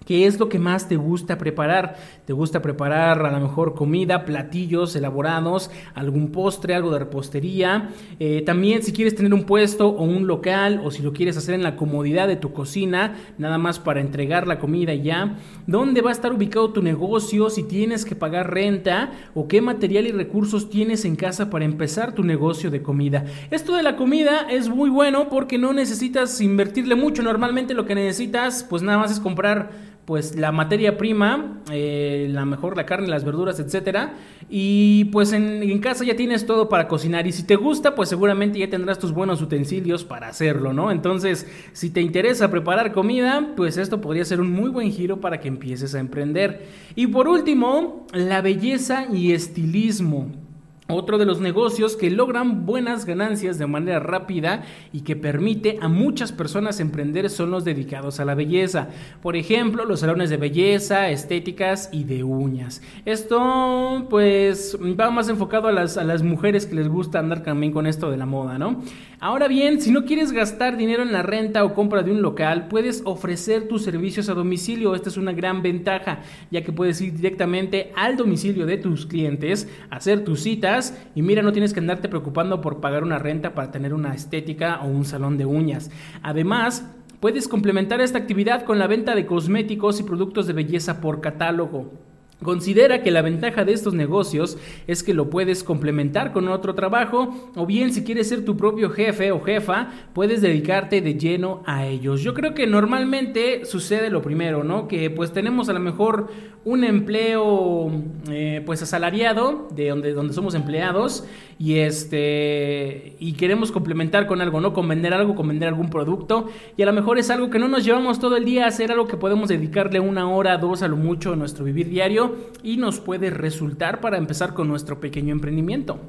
¿Qué 0.05 0.27
es 0.27 0.39
lo 0.39 0.49
que 0.49 0.59
más 0.59 0.87
te 0.87 0.97
gusta 0.97 1.37
preparar? 1.37 1.97
¿Te 2.25 2.33
gusta 2.33 2.61
preparar 2.61 3.25
a 3.25 3.31
lo 3.31 3.39
mejor 3.39 3.73
comida, 3.73 4.23
platillos 4.23 4.95
elaborados, 4.95 5.71
algún 5.95 6.31
postre, 6.31 6.75
algo 6.75 6.91
de 6.91 6.99
repostería? 6.99 7.89
Eh, 8.19 8.43
también 8.45 8.83
si 8.83 8.93
quieres 8.93 9.15
tener 9.15 9.33
un 9.33 9.45
puesto 9.45 9.89
o 9.89 10.03
un 10.03 10.27
local 10.27 10.81
o 10.83 10.91
si 10.91 11.01
lo 11.01 11.11
quieres 11.11 11.37
hacer 11.37 11.55
en 11.55 11.63
la 11.63 11.75
comodidad 11.75 12.27
de 12.27 12.35
tu 12.35 12.53
cocina, 12.53 13.15
nada 13.39 13.57
más 13.57 13.79
para 13.79 13.99
entregar 13.99 14.47
la 14.47 14.59
comida 14.59 14.93
ya. 14.93 15.37
¿Dónde 15.65 16.01
va 16.01 16.09
a 16.09 16.13
estar 16.13 16.33
ubicado 16.33 16.71
tu 16.71 16.83
negocio? 16.83 17.49
Si 17.49 17.63
tienes 17.63 18.05
que 18.05 18.15
pagar 18.15 18.53
renta 18.53 19.11
o 19.33 19.47
qué 19.47 19.61
material 19.61 20.05
y 20.05 20.11
recursos 20.11 20.69
tienes 20.69 21.03
en 21.05 21.15
casa 21.15 21.49
para 21.49 21.65
empezar 21.65 22.13
tu 22.13 22.23
negocio 22.23 22.69
de 22.69 22.83
comida. 22.83 23.25
Esto 23.49 23.75
de 23.75 23.81
la 23.83 23.95
comida 23.95 24.47
es 24.49 24.69
muy 24.69 24.89
bueno 24.89 25.29
porque 25.29 25.57
no 25.57 25.73
necesitas 25.73 26.39
invertirle 26.41 26.95
mucho. 26.95 27.23
Normalmente 27.23 27.73
lo 27.73 27.85
que 27.85 27.95
necesitas 27.95 28.63
pues 28.63 28.83
nada 28.83 28.99
más 28.99 29.11
es 29.11 29.19
comprar 29.19 29.94
pues 30.05 30.35
la 30.35 30.51
materia 30.51 30.97
prima, 30.97 31.61
eh, 31.71 32.27
la 32.29 32.45
mejor 32.45 32.77
la 32.77 32.85
carne, 32.85 33.07
las 33.07 33.25
verduras, 33.25 33.59
etcétera, 33.59 34.13
y 34.49 35.05
pues 35.05 35.33
en, 35.33 35.63
en, 35.63 35.79
casa 35.79 36.05
ya 36.05 36.15
tienes 36.15 36.45
todo 36.45 36.69
para 36.69 36.87
cocinar 36.87 37.25
y 37.25 37.31
si 37.31 37.43
te 37.43 37.55
gusta, 37.55 37.95
pues 37.95 38.09
seguramente 38.09 38.59
ya 38.59 38.69
tendrás 38.69 38.99
tus 38.99 39.11
buenos 39.11 39.41
utensilios 39.41 40.03
para 40.03 40.27
hacerlo, 40.27 40.73
¿no? 40.73 40.91
Entonces, 40.91 41.47
si 41.73 41.89
te 41.89 42.01
interesa 42.01 42.51
preparar 42.51 42.91
comida, 42.91 43.53
pues 43.55 43.77
esto 43.77 43.99
podría 43.99 44.25
ser 44.25 44.39
un 44.39 44.51
muy 44.51 44.69
buen 44.69 44.91
giro 44.91 45.19
para 45.19 45.39
que 45.39 45.47
empieces 45.47 45.95
a 45.95 45.99
emprender. 45.99 46.67
Y 46.95 47.07
por 47.07 47.27
último, 47.27 48.05
la 48.13 48.41
belleza 48.41 49.07
y 49.11 49.33
estilismo. 49.33 50.44
Otro 50.87 51.17
de 51.17 51.25
los 51.25 51.41
negocios 51.41 51.95
que 51.95 52.11
logran 52.11 52.67
buenas 52.67 53.05
ganancias 53.05 53.57
de 53.57 53.65
manera 53.65 53.99
rápida 53.99 54.65
y 54.93 55.01
que 55.01 55.15
permite 55.15 55.79
a 55.81 55.87
muchas 55.87 56.31
personas 56.31 56.79
emprender 56.79 57.31
son 57.31 57.49
los 57.49 57.65
dedicados 57.65 58.19
a 58.19 58.25
la 58.25 58.35
belleza. 58.35 58.89
Por 59.23 59.35
ejemplo, 59.35 59.83
los 59.85 60.01
salones 60.01 60.29
de 60.29 60.37
belleza, 60.37 61.09
estéticas 61.09 61.89
y 61.91 62.03
de 62.03 62.23
uñas. 62.23 62.83
Esto 63.03 64.05
pues 64.11 64.77
va 64.79 65.09
más 65.09 65.27
enfocado 65.27 65.69
a 65.69 65.71
las, 65.71 65.97
a 65.97 66.03
las 66.03 66.21
mujeres 66.21 66.67
que 66.67 66.75
les 66.75 66.87
gusta 66.87 67.17
andar 67.17 67.41
también 67.41 67.73
con 67.73 67.87
esto 67.87 68.11
de 68.11 68.17
la 68.17 68.27
moda, 68.27 68.59
¿no? 68.59 68.83
Ahora 69.25 69.47
bien, 69.47 69.81
si 69.81 69.89
no 69.89 70.05
quieres 70.05 70.31
gastar 70.31 70.77
dinero 70.77 71.01
en 71.01 71.11
la 71.11 71.23
renta 71.23 71.63
o 71.63 71.73
compra 71.73 72.03
de 72.03 72.11
un 72.11 72.21
local, 72.21 72.67
puedes 72.67 73.01
ofrecer 73.05 73.67
tus 73.67 73.81
servicios 73.81 74.29
a 74.29 74.35
domicilio. 74.35 74.93
Esta 74.93 75.09
es 75.09 75.17
una 75.17 75.33
gran 75.33 75.63
ventaja, 75.63 76.19
ya 76.51 76.63
que 76.63 76.71
puedes 76.71 77.01
ir 77.01 77.15
directamente 77.15 77.91
al 77.95 78.17
domicilio 78.17 78.67
de 78.67 78.77
tus 78.77 79.07
clientes, 79.07 79.67
hacer 79.89 80.23
tus 80.23 80.41
citas, 80.41 80.95
y 81.15 81.23
mira, 81.23 81.41
no 81.41 81.53
tienes 81.53 81.73
que 81.73 81.79
andarte 81.79 82.07
preocupando 82.07 82.61
por 82.61 82.79
pagar 82.81 83.01
una 83.01 83.17
renta 83.17 83.55
para 83.55 83.71
tener 83.71 83.95
una 83.95 84.13
estética 84.13 84.81
o 84.83 84.89
un 84.89 85.05
salón 85.05 85.39
de 85.39 85.47
uñas. 85.47 85.89
Además, 86.21 86.87
puedes 87.19 87.47
complementar 87.47 88.01
esta 88.01 88.19
actividad 88.19 88.63
con 88.63 88.77
la 88.77 88.85
venta 88.85 89.15
de 89.15 89.25
cosméticos 89.25 89.99
y 89.99 90.03
productos 90.03 90.45
de 90.45 90.53
belleza 90.53 91.01
por 91.01 91.19
catálogo. 91.21 92.04
Considera 92.43 93.01
que 93.01 93.11
la 93.11 93.21
ventaja 93.21 93.63
de 93.63 93.71
estos 93.71 93.93
negocios 93.93 94.57
es 94.87 95.03
que 95.03 95.13
lo 95.13 95.29
puedes 95.29 95.63
complementar 95.63 96.33
con 96.33 96.49
otro 96.49 96.75
trabajo 96.75 97.33
o 97.55 97.65
bien 97.65 97.93
si 97.93 98.03
quieres 98.03 98.27
ser 98.27 98.43
tu 98.43 98.57
propio 98.57 98.89
jefe 98.89 99.31
o 99.31 99.41
jefa, 99.41 99.91
puedes 100.13 100.41
dedicarte 100.41 100.99
de 100.99 101.15
lleno 101.15 101.63
a 101.65 101.85
ellos. 101.85 102.21
Yo 102.21 102.33
creo 102.33 102.53
que 102.53 102.67
normalmente 102.67 103.63
sucede 103.63 104.09
lo 104.09 104.21
primero, 104.21 104.65
¿no? 104.65 104.89
Que 104.89 105.09
pues 105.09 105.31
tenemos 105.31 105.69
a 105.69 105.73
lo 105.73 105.79
mejor 105.79 106.27
un 106.65 106.83
empleo 106.83 107.89
eh, 108.29 108.61
pues 108.65 108.81
asalariado 108.81 109.69
de 109.73 109.89
donde, 109.89 110.11
donde 110.13 110.33
somos 110.33 110.55
empleados 110.55 111.25
y 111.57 111.79
este 111.79 113.15
y 113.19 113.33
queremos 113.33 113.71
complementar 113.71 114.27
con 114.27 114.41
algo, 114.41 114.59
¿no? 114.61 114.73
Con 114.73 114.87
vender 114.87 115.13
algo, 115.13 115.35
con 115.35 115.47
vender 115.47 115.69
algún 115.69 115.89
producto 115.89 116.49
y 116.75 116.81
a 116.81 116.85
lo 116.85 116.93
mejor 116.93 117.17
es 117.17 117.29
algo 117.29 117.49
que 117.49 117.59
no 117.59 117.67
nos 117.67 117.85
llevamos 117.85 118.19
todo 118.19 118.35
el 118.35 118.45
día 118.45 118.65
a 118.65 118.67
hacer, 118.67 118.91
algo 118.91 119.07
que 119.07 119.17
podemos 119.17 119.49
dedicarle 119.49 119.99
una 119.99 120.29
hora, 120.29 120.57
dos 120.57 120.81
a 120.81 120.87
lo 120.87 120.97
mucho 120.97 121.33
a 121.33 121.35
nuestro 121.35 121.65
vivir 121.65 121.89
diario 121.89 122.35
y 122.63 122.77
nos 122.77 122.99
puede 122.99 123.29
resultar 123.29 124.01
para 124.01 124.17
empezar 124.17 124.53
con 124.53 124.67
nuestro 124.67 124.99
pequeño 124.99 125.31
emprendimiento. 125.31 125.99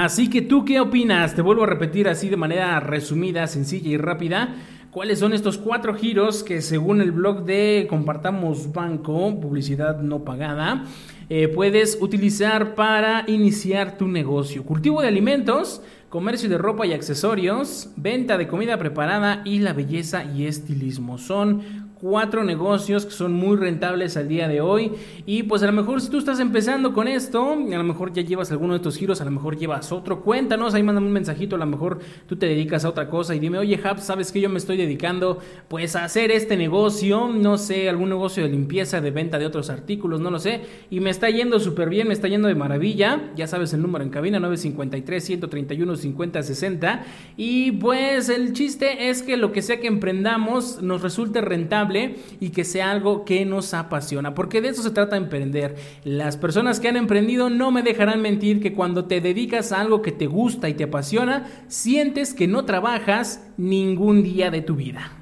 Así 0.00 0.28
que 0.28 0.42
tú 0.42 0.64
qué 0.64 0.80
opinas? 0.80 1.34
Te 1.34 1.42
vuelvo 1.42 1.64
a 1.64 1.66
repetir 1.66 2.08
así 2.08 2.28
de 2.28 2.36
manera 2.36 2.78
resumida, 2.80 3.46
sencilla 3.46 3.90
y 3.90 3.96
rápida. 3.96 4.54
¿Cuáles 4.92 5.20
son 5.20 5.32
estos 5.32 5.56
cuatro 5.56 5.94
giros 5.94 6.42
que 6.42 6.60
según 6.60 7.00
el 7.00 7.12
blog 7.12 7.46
de 7.46 7.86
Compartamos 7.88 8.74
Banco, 8.74 9.40
publicidad 9.40 10.02
no 10.02 10.22
pagada, 10.22 10.84
eh, 11.30 11.48
puedes 11.48 11.96
utilizar 11.98 12.74
para 12.74 13.24
iniciar 13.26 13.96
tu 13.96 14.06
negocio? 14.06 14.64
Cultivo 14.64 15.00
de 15.00 15.08
alimentos, 15.08 15.80
comercio 16.10 16.50
de 16.50 16.58
ropa 16.58 16.84
y 16.84 16.92
accesorios, 16.92 17.88
venta 17.96 18.36
de 18.36 18.48
comida 18.48 18.76
preparada 18.76 19.40
y 19.46 19.60
la 19.60 19.72
belleza 19.72 20.24
y 20.24 20.44
estilismo. 20.44 21.16
Son 21.16 21.91
cuatro 22.02 22.42
negocios 22.42 23.06
que 23.06 23.12
son 23.12 23.32
muy 23.32 23.56
rentables 23.56 24.16
al 24.16 24.26
día 24.26 24.48
de 24.48 24.60
hoy. 24.60 24.90
Y 25.24 25.44
pues 25.44 25.62
a 25.62 25.66
lo 25.66 25.72
mejor 25.72 26.00
si 26.00 26.10
tú 26.10 26.18
estás 26.18 26.40
empezando 26.40 26.92
con 26.92 27.06
esto, 27.06 27.52
a 27.52 27.56
lo 27.56 27.84
mejor 27.84 28.12
ya 28.12 28.22
llevas 28.22 28.50
alguno 28.50 28.72
de 28.72 28.78
estos 28.78 28.96
giros, 28.96 29.20
a 29.20 29.24
lo 29.24 29.30
mejor 29.30 29.56
llevas 29.56 29.92
otro, 29.92 30.20
cuéntanos, 30.20 30.74
ahí 30.74 30.82
mándame 30.82 31.06
un 31.06 31.12
mensajito, 31.12 31.54
a 31.54 31.60
lo 31.60 31.66
mejor 31.66 32.00
tú 32.26 32.34
te 32.34 32.46
dedicas 32.46 32.84
a 32.84 32.88
otra 32.88 33.08
cosa 33.08 33.36
y 33.36 33.38
dime, 33.38 33.58
oye 33.58 33.78
Hub, 33.78 34.00
¿sabes 34.00 34.32
que 34.32 34.40
yo 34.40 34.50
me 34.50 34.58
estoy 34.58 34.76
dedicando 34.76 35.38
pues 35.68 35.94
a 35.94 36.02
hacer 36.02 36.32
este 36.32 36.56
negocio? 36.56 37.28
No 37.28 37.56
sé, 37.56 37.88
algún 37.88 38.08
negocio 38.08 38.42
de 38.42 38.48
limpieza, 38.48 39.00
de 39.00 39.12
venta 39.12 39.38
de 39.38 39.46
otros 39.46 39.70
artículos, 39.70 40.20
no 40.20 40.32
lo 40.32 40.40
sé. 40.40 40.62
Y 40.90 40.98
me 40.98 41.10
está 41.10 41.30
yendo 41.30 41.60
súper 41.60 41.88
bien, 41.88 42.08
me 42.08 42.14
está 42.14 42.26
yendo 42.26 42.48
de 42.48 42.56
maravilla. 42.56 43.30
Ya 43.36 43.46
sabes 43.46 43.74
el 43.74 43.82
número 43.82 44.02
en 44.02 44.10
cabina, 44.10 44.40
953-131-5060. 44.40 47.02
Y 47.36 47.70
pues 47.72 48.28
el 48.28 48.54
chiste 48.54 49.08
es 49.08 49.22
que 49.22 49.36
lo 49.36 49.52
que 49.52 49.62
sea 49.62 49.78
que 49.78 49.86
emprendamos 49.86 50.82
nos 50.82 51.02
resulte 51.02 51.40
rentable 51.40 51.91
y 52.40 52.50
que 52.50 52.64
sea 52.64 52.90
algo 52.90 53.24
que 53.24 53.44
nos 53.44 53.74
apasiona, 53.74 54.34
porque 54.34 54.60
de 54.60 54.68
eso 54.68 54.82
se 54.82 54.90
trata 54.90 55.16
emprender. 55.16 55.76
Las 56.04 56.36
personas 56.36 56.80
que 56.80 56.88
han 56.88 56.96
emprendido 56.96 57.50
no 57.50 57.70
me 57.70 57.82
dejarán 57.82 58.22
mentir 58.22 58.60
que 58.60 58.74
cuando 58.74 59.04
te 59.06 59.20
dedicas 59.20 59.72
a 59.72 59.80
algo 59.80 60.02
que 60.02 60.12
te 60.12 60.26
gusta 60.26 60.68
y 60.68 60.74
te 60.74 60.84
apasiona, 60.84 61.48
sientes 61.68 62.34
que 62.34 62.46
no 62.48 62.64
trabajas 62.64 63.40
ningún 63.56 64.22
día 64.22 64.50
de 64.50 64.62
tu 64.62 64.76
vida. 64.76 65.18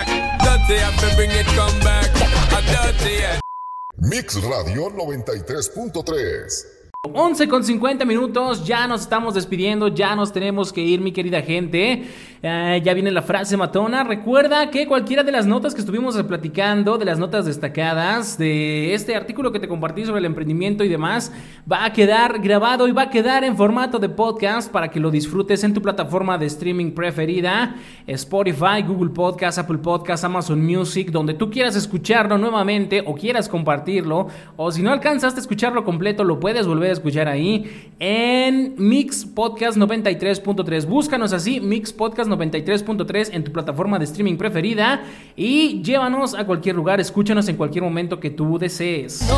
Mix 3.98 4.42
Radio 4.42 4.90
93.3 4.90 6.79
11 7.02 7.48
con 7.48 7.64
50 7.64 8.04
minutos, 8.04 8.66
ya 8.66 8.86
nos 8.86 9.00
estamos 9.00 9.32
despidiendo, 9.32 9.88
ya 9.88 10.14
nos 10.14 10.34
tenemos 10.34 10.70
que 10.70 10.82
ir, 10.82 11.00
mi 11.00 11.12
querida 11.12 11.40
gente. 11.40 12.04
Eh, 12.42 12.82
ya 12.84 12.92
viene 12.92 13.10
la 13.10 13.22
frase 13.22 13.56
matona. 13.56 14.04
Recuerda 14.04 14.70
que 14.70 14.86
cualquiera 14.86 15.22
de 15.22 15.32
las 15.32 15.46
notas 15.46 15.74
que 15.74 15.80
estuvimos 15.80 16.22
platicando, 16.24 16.98
de 16.98 17.06
las 17.06 17.18
notas 17.18 17.46
destacadas, 17.46 18.36
de 18.36 18.92
este 18.92 19.16
artículo 19.16 19.50
que 19.50 19.60
te 19.60 19.68
compartí 19.68 20.04
sobre 20.04 20.18
el 20.18 20.26
emprendimiento 20.26 20.84
y 20.84 20.88
demás, 20.90 21.32
va 21.70 21.86
a 21.86 21.92
quedar 21.94 22.38
grabado 22.40 22.86
y 22.86 22.92
va 22.92 23.04
a 23.04 23.10
quedar 23.10 23.44
en 23.44 23.56
formato 23.56 23.98
de 23.98 24.10
podcast 24.10 24.70
para 24.70 24.90
que 24.90 25.00
lo 25.00 25.10
disfrutes 25.10 25.64
en 25.64 25.72
tu 25.72 25.80
plataforma 25.80 26.36
de 26.36 26.46
streaming 26.46 26.92
preferida: 26.92 27.76
Spotify, 28.06 28.82
Google 28.86 29.10
Podcast, 29.10 29.58
Apple 29.58 29.78
Podcast, 29.78 30.24
Amazon 30.24 30.62
Music, 30.62 31.10
donde 31.10 31.32
tú 31.32 31.50
quieras 31.50 31.76
escucharlo 31.76 32.36
nuevamente 32.36 33.02
o 33.06 33.14
quieras 33.14 33.48
compartirlo. 33.48 34.28
O 34.56 34.70
si 34.70 34.82
no 34.82 34.92
alcanzaste 34.92 35.40
a 35.40 35.42
escucharlo 35.42 35.82
completo, 35.82 36.24
lo 36.24 36.38
puedes 36.38 36.66
volver 36.66 36.89
a 36.90 36.94
escuchar 36.94 37.28
ahí 37.28 37.64
en 37.98 38.74
Mix 38.78 39.24
Podcast 39.24 39.78
93.3. 39.78 40.86
Búscanos 40.86 41.32
así, 41.32 41.60
Mix 41.60 41.92
Podcast 41.92 42.30
93.3 42.30 43.30
en 43.32 43.44
tu 43.44 43.52
plataforma 43.52 43.98
de 43.98 44.04
streaming 44.04 44.36
preferida 44.36 45.02
y 45.36 45.82
llévanos 45.82 46.34
a 46.34 46.44
cualquier 46.44 46.76
lugar, 46.76 47.00
escúchanos 47.00 47.48
en 47.48 47.56
cualquier 47.56 47.84
momento 47.84 48.20
que 48.20 48.30
tú 48.30 48.58
desees. 48.58 49.28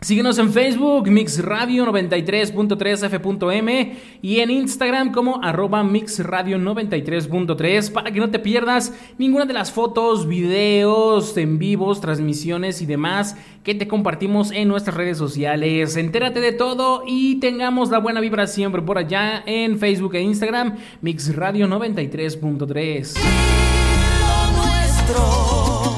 Síguenos 0.00 0.38
en 0.38 0.52
Facebook, 0.52 1.08
Mix 1.08 1.42
Radio 1.42 1.86
93.3 1.86 3.06
F.M 3.06 3.96
y 4.20 4.40
en 4.40 4.50
Instagram 4.50 5.10
como 5.10 5.42
arroba 5.42 5.82
Mix 5.82 6.18
Radio 6.20 6.58
93.3 6.58 7.92
para 7.92 8.10
que 8.12 8.20
no 8.20 8.28
te 8.28 8.38
pierdas 8.38 8.92
ninguna 9.16 9.46
de 9.46 9.54
las 9.54 9.72
fotos, 9.72 10.28
videos, 10.28 11.34
en 11.38 11.58
vivos, 11.58 12.02
transmisiones 12.02 12.82
y 12.82 12.86
demás 12.86 13.38
que 13.64 13.74
te 13.74 13.88
compartimos 13.88 14.50
en 14.52 14.68
nuestras 14.68 14.98
redes 14.98 15.16
sociales. 15.16 15.96
Entérate 15.96 16.40
de 16.40 16.52
todo 16.52 17.02
y 17.06 17.36
tengamos 17.36 17.90
la 17.90 17.98
buena 17.98 18.20
vibra 18.20 18.46
siempre 18.46 18.82
por 18.82 18.98
allá 18.98 19.42
en 19.46 19.78
Facebook 19.78 20.14
e 20.14 20.20
Instagram, 20.20 20.76
Mix 21.00 21.34
Radio 21.34 21.66
93.3. 21.68 23.14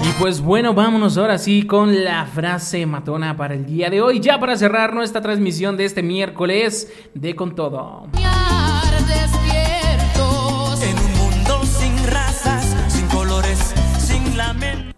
Y 0.03 0.13
pues 0.21 0.41
bueno, 0.41 0.75
vámonos 0.75 1.17
ahora 1.19 1.39
sí 1.39 1.65
con 1.65 2.05
la 2.05 2.27
frase 2.27 2.85
matona 2.87 3.37
para 3.37 3.55
el 3.55 3.65
día 3.67 3.91
de 3.91 4.01
hoy, 4.01 4.21
ya 4.21 4.39
para 4.39 4.57
cerrar 4.57 4.95
nuestra 4.95 5.21
transmisión 5.21 5.77
de 5.77 5.85
este 5.85 6.03
miércoles 6.03 6.93
de 7.15 7.35
Con 7.35 7.55
Todo. 7.55 8.09
despiertos 9.07 10.83
en 10.83 10.99
un 10.99 11.13
mundo 11.17 11.61
sin 11.65 11.97
razas, 12.07 12.77
sin 12.89 13.07
colores, 13.09 13.59
sin 13.99 14.37
lamento. 14.37 14.95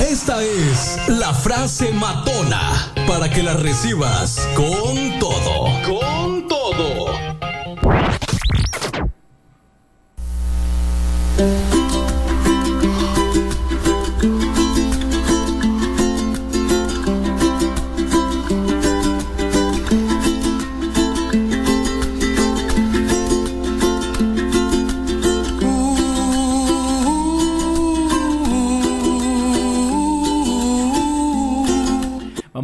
Esta 0.00 0.42
es 0.42 0.98
la 1.08 1.32
frase 1.32 1.92
matona 1.92 2.92
para 3.06 3.30
que 3.30 3.42
la 3.42 3.54
recibas 3.54 4.48
con 4.54 5.18
todo. 5.18 5.68
Con 5.84 6.48
todo. 6.48 7.06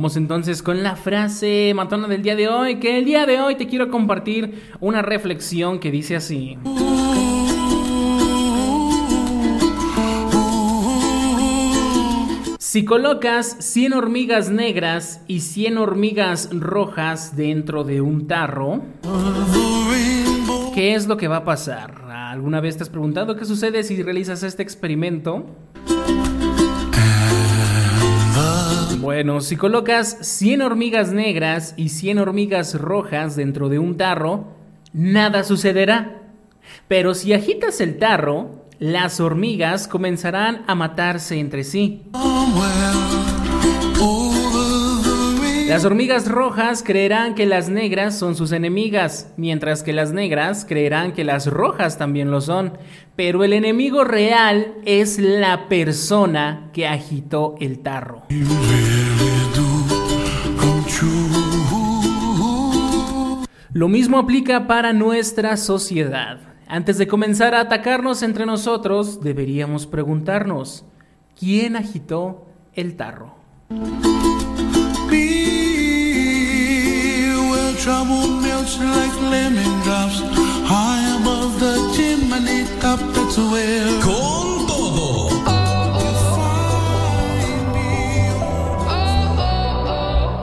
Vamos 0.02 0.16
entonces 0.16 0.64
con 0.64 0.82
la 0.82 0.96
frase 0.96 1.72
matona 1.76 2.08
del 2.08 2.22
día 2.22 2.34
de 2.34 2.48
hoy, 2.48 2.80
que 2.80 2.98
el 2.98 3.04
día 3.04 3.24
de 3.24 3.40
hoy 3.40 3.54
te 3.54 3.68
quiero 3.68 3.88
compartir 3.88 4.60
una 4.80 5.00
reflexión 5.00 5.78
que 5.78 5.92
dice 5.92 6.16
así. 6.16 6.58
Si 12.58 12.84
colocas 12.84 13.56
100 13.60 13.92
hormigas 13.92 14.50
negras 14.50 15.22
y 15.28 15.38
100 15.38 15.78
hormigas 15.78 16.48
rojas 16.50 17.36
dentro 17.36 17.84
de 17.84 18.00
un 18.00 18.26
tarro, 18.26 18.82
¿qué 20.74 20.96
es 20.96 21.06
lo 21.06 21.16
que 21.16 21.28
va 21.28 21.36
a 21.36 21.44
pasar? 21.44 22.02
¿Alguna 22.10 22.60
vez 22.60 22.76
te 22.76 22.82
has 22.82 22.88
preguntado 22.88 23.36
qué 23.36 23.44
sucede 23.44 23.84
si 23.84 24.02
realizas 24.02 24.42
este 24.42 24.64
experimento? 24.64 25.46
Bueno, 29.02 29.40
si 29.40 29.56
colocas 29.56 30.16
100 30.20 30.62
hormigas 30.62 31.10
negras 31.10 31.74
y 31.76 31.88
100 31.88 32.20
hormigas 32.20 32.80
rojas 32.80 33.34
dentro 33.34 33.68
de 33.68 33.80
un 33.80 33.96
tarro, 33.96 34.44
nada 34.92 35.42
sucederá. 35.42 36.22
Pero 36.86 37.12
si 37.14 37.32
agitas 37.32 37.80
el 37.80 37.98
tarro, 37.98 38.64
las 38.78 39.18
hormigas 39.18 39.88
comenzarán 39.88 40.62
a 40.68 40.76
matarse 40.76 41.40
entre 41.40 41.64
sí. 41.64 42.04
Las 45.66 45.84
hormigas 45.84 46.28
rojas 46.28 46.84
creerán 46.84 47.34
que 47.34 47.46
las 47.46 47.68
negras 47.70 48.16
son 48.16 48.36
sus 48.36 48.52
enemigas, 48.52 49.32
mientras 49.36 49.82
que 49.82 49.92
las 49.92 50.12
negras 50.12 50.64
creerán 50.64 51.12
que 51.12 51.24
las 51.24 51.46
rojas 51.48 51.98
también 51.98 52.30
lo 52.30 52.40
son. 52.40 52.78
Pero 53.16 53.42
el 53.42 53.52
enemigo 53.52 54.04
real 54.04 54.74
es 54.84 55.18
la 55.18 55.68
persona 55.68 56.70
que 56.72 56.86
agitó 56.86 57.56
el 57.58 57.80
tarro. 57.80 58.22
Lo 63.74 63.88
mismo 63.88 64.18
aplica 64.18 64.66
para 64.66 64.92
nuestra 64.92 65.56
sociedad. 65.56 66.40
Antes 66.68 66.98
de 66.98 67.06
comenzar 67.06 67.54
a 67.54 67.60
atacarnos 67.60 68.22
entre 68.22 68.44
nosotros, 68.44 69.22
deberíamos 69.22 69.86
preguntarnos, 69.86 70.84
¿quién 71.38 71.76
agitó 71.76 72.46
el 72.74 72.96
tarro? 72.96 73.34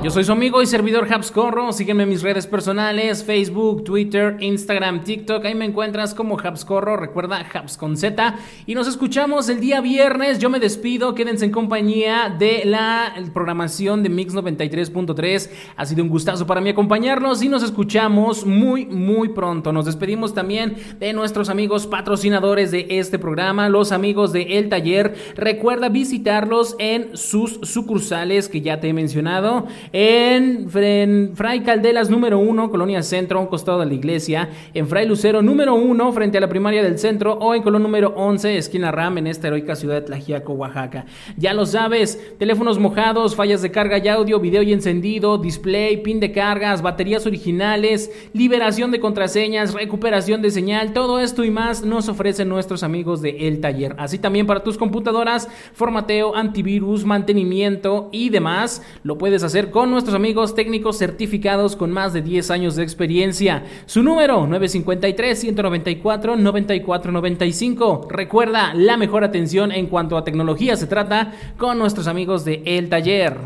Yo 0.01 0.09
soy 0.11 0.23
su 0.23 0.31
amigo 0.31 0.61
y 0.61 0.65
servidor 0.65 1.13
Habscorro. 1.13 1.73
Sígueme 1.73 2.03
en 2.03 2.09
mis 2.09 2.21
redes 2.21 2.47
personales: 2.47 3.21
Facebook, 3.21 3.83
Twitter, 3.83 4.37
Instagram, 4.39 5.03
TikTok. 5.03 5.43
Ahí 5.43 5.55
me 5.55 5.65
encuentras 5.65 6.13
como 6.13 6.39
Habscorro. 6.39 6.95
Recuerda, 6.95 7.45
Habs 7.53 7.75
con 7.75 7.97
Z. 7.97 8.37
Y 8.65 8.75
nos 8.75 8.87
escuchamos 8.87 9.49
el 9.49 9.59
día 9.59 9.81
viernes. 9.81 10.39
Yo 10.39 10.49
me 10.49 10.61
despido. 10.61 11.15
Quédense 11.15 11.43
en 11.43 11.51
compañía 11.51 12.33
de 12.39 12.63
la 12.63 13.13
programación 13.33 14.01
de 14.01 14.07
Mix 14.07 14.33
93.3. 14.33 15.49
Ha 15.75 15.85
sido 15.85 16.01
un 16.01 16.09
gustazo 16.09 16.47
para 16.47 16.61
mí 16.61 16.69
acompañarlos 16.69 17.43
y 17.43 17.49
nos 17.49 17.61
escuchamos 17.61 18.45
muy, 18.45 18.85
muy 18.85 19.27
pronto. 19.27 19.73
Nos 19.73 19.83
despedimos 19.83 20.33
también 20.33 20.77
de 20.97 21.11
nuestros 21.11 21.49
amigos 21.49 21.87
patrocinadores 21.87 22.71
de 22.71 22.87
este 22.89 23.19
programa, 23.19 23.67
los 23.67 23.91
amigos 23.91 24.31
de 24.31 24.59
El 24.59 24.69
Taller. 24.69 25.13
Recuerda 25.35 25.89
visitarlos 25.89 26.77
en 26.79 27.17
sus 27.17 27.59
sucursales 27.63 28.47
que 28.47 28.61
ya 28.61 28.79
te 28.79 28.87
he 28.87 28.93
mencionado. 28.93 29.67
En, 29.91 30.69
Fray 30.69 31.61
Caldelas 31.61 32.09
número 32.09 32.37
1, 32.37 32.69
Colonia 32.69 33.01
Centro, 33.01 33.39
un 33.39 33.47
costado 33.47 33.79
de 33.79 33.87
la 33.87 33.93
iglesia. 33.93 34.49
En 34.73 34.87
Fray 34.87 35.07
Lucero 35.07 35.41
número 35.41 35.73
1, 35.73 36.11
frente 36.11 36.37
a 36.37 36.41
la 36.41 36.49
primaria 36.49 36.83
del 36.83 36.99
centro. 36.99 37.33
O 37.33 37.55
en 37.55 37.63
Colón 37.63 37.83
número 37.83 38.13
11, 38.15 38.57
esquina 38.57 38.91
Ram, 38.91 39.17
en 39.17 39.27
esta 39.27 39.47
heroica 39.47 39.75
ciudad 39.75 39.95
de 39.95 40.01
Tlajiaco, 40.01 40.53
Oaxaca. 40.53 41.05
Ya 41.37 41.53
lo 41.53 41.65
sabes, 41.65 42.35
teléfonos 42.37 42.77
mojados, 42.77 43.35
fallas 43.35 43.61
de 43.61 43.71
carga 43.71 43.97
y 43.97 44.07
audio, 44.07 44.39
video 44.39 44.61
y 44.61 44.73
encendido, 44.73 45.37
display, 45.37 45.97
pin 45.97 46.19
de 46.19 46.31
cargas, 46.31 46.81
baterías 46.81 47.25
originales, 47.25 48.11
liberación 48.33 48.91
de 48.91 48.99
contraseñas, 48.99 49.73
recuperación 49.73 50.41
de 50.41 50.51
señal, 50.51 50.93
todo 50.93 51.19
esto 51.19 51.43
y 51.43 51.51
más 51.51 51.83
nos 51.83 52.09
ofrecen 52.09 52.49
nuestros 52.49 52.83
amigos 52.83 53.21
de 53.21 53.47
El 53.47 53.59
Taller. 53.59 53.95
Así 53.97 54.19
también 54.19 54.45
para 54.45 54.63
tus 54.63 54.77
computadoras, 54.77 55.47
formateo, 55.73 56.35
antivirus, 56.35 57.05
mantenimiento 57.05 58.09
y 58.11 58.29
demás, 58.29 58.83
lo 59.03 59.17
puedes 59.17 59.43
hacer 59.43 59.71
con 59.71 59.78
nuestros 59.87 60.15
amigos 60.15 60.55
técnicos 60.55 60.97
certificados 60.97 61.75
con 61.75 61.91
más 61.91 62.13
de 62.13 62.21
10 62.21 62.51
años 62.51 62.75
de 62.75 62.83
experiencia. 62.83 63.63
Su 63.85 64.03
número 64.03 64.47
953 64.47 65.39
194 65.39 66.35
9495. 66.35 68.07
Recuerda 68.09 68.73
la 68.73 68.97
mejor 68.97 69.23
atención 69.23 69.71
en 69.71 69.87
cuanto 69.87 70.17
a 70.17 70.23
tecnología 70.23 70.75
se 70.75 70.87
trata 70.87 71.33
con 71.57 71.77
nuestros 71.77 72.07
amigos 72.07 72.45
de 72.45 72.63
El 72.65 72.89
Taller. 72.89 73.37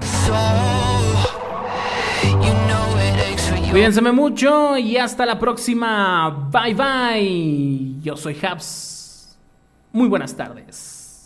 Cuídense 3.71 4.01
mucho 4.01 4.77
y 4.77 4.97
hasta 4.97 5.25
la 5.25 5.39
próxima. 5.39 6.49
Bye 6.51 6.75
bye. 6.75 8.01
Yo 8.03 8.15
soy 8.15 8.37
Habs. 8.41 9.35
Muy 9.91 10.07
buenas 10.07 10.35
tardes. 10.35 11.25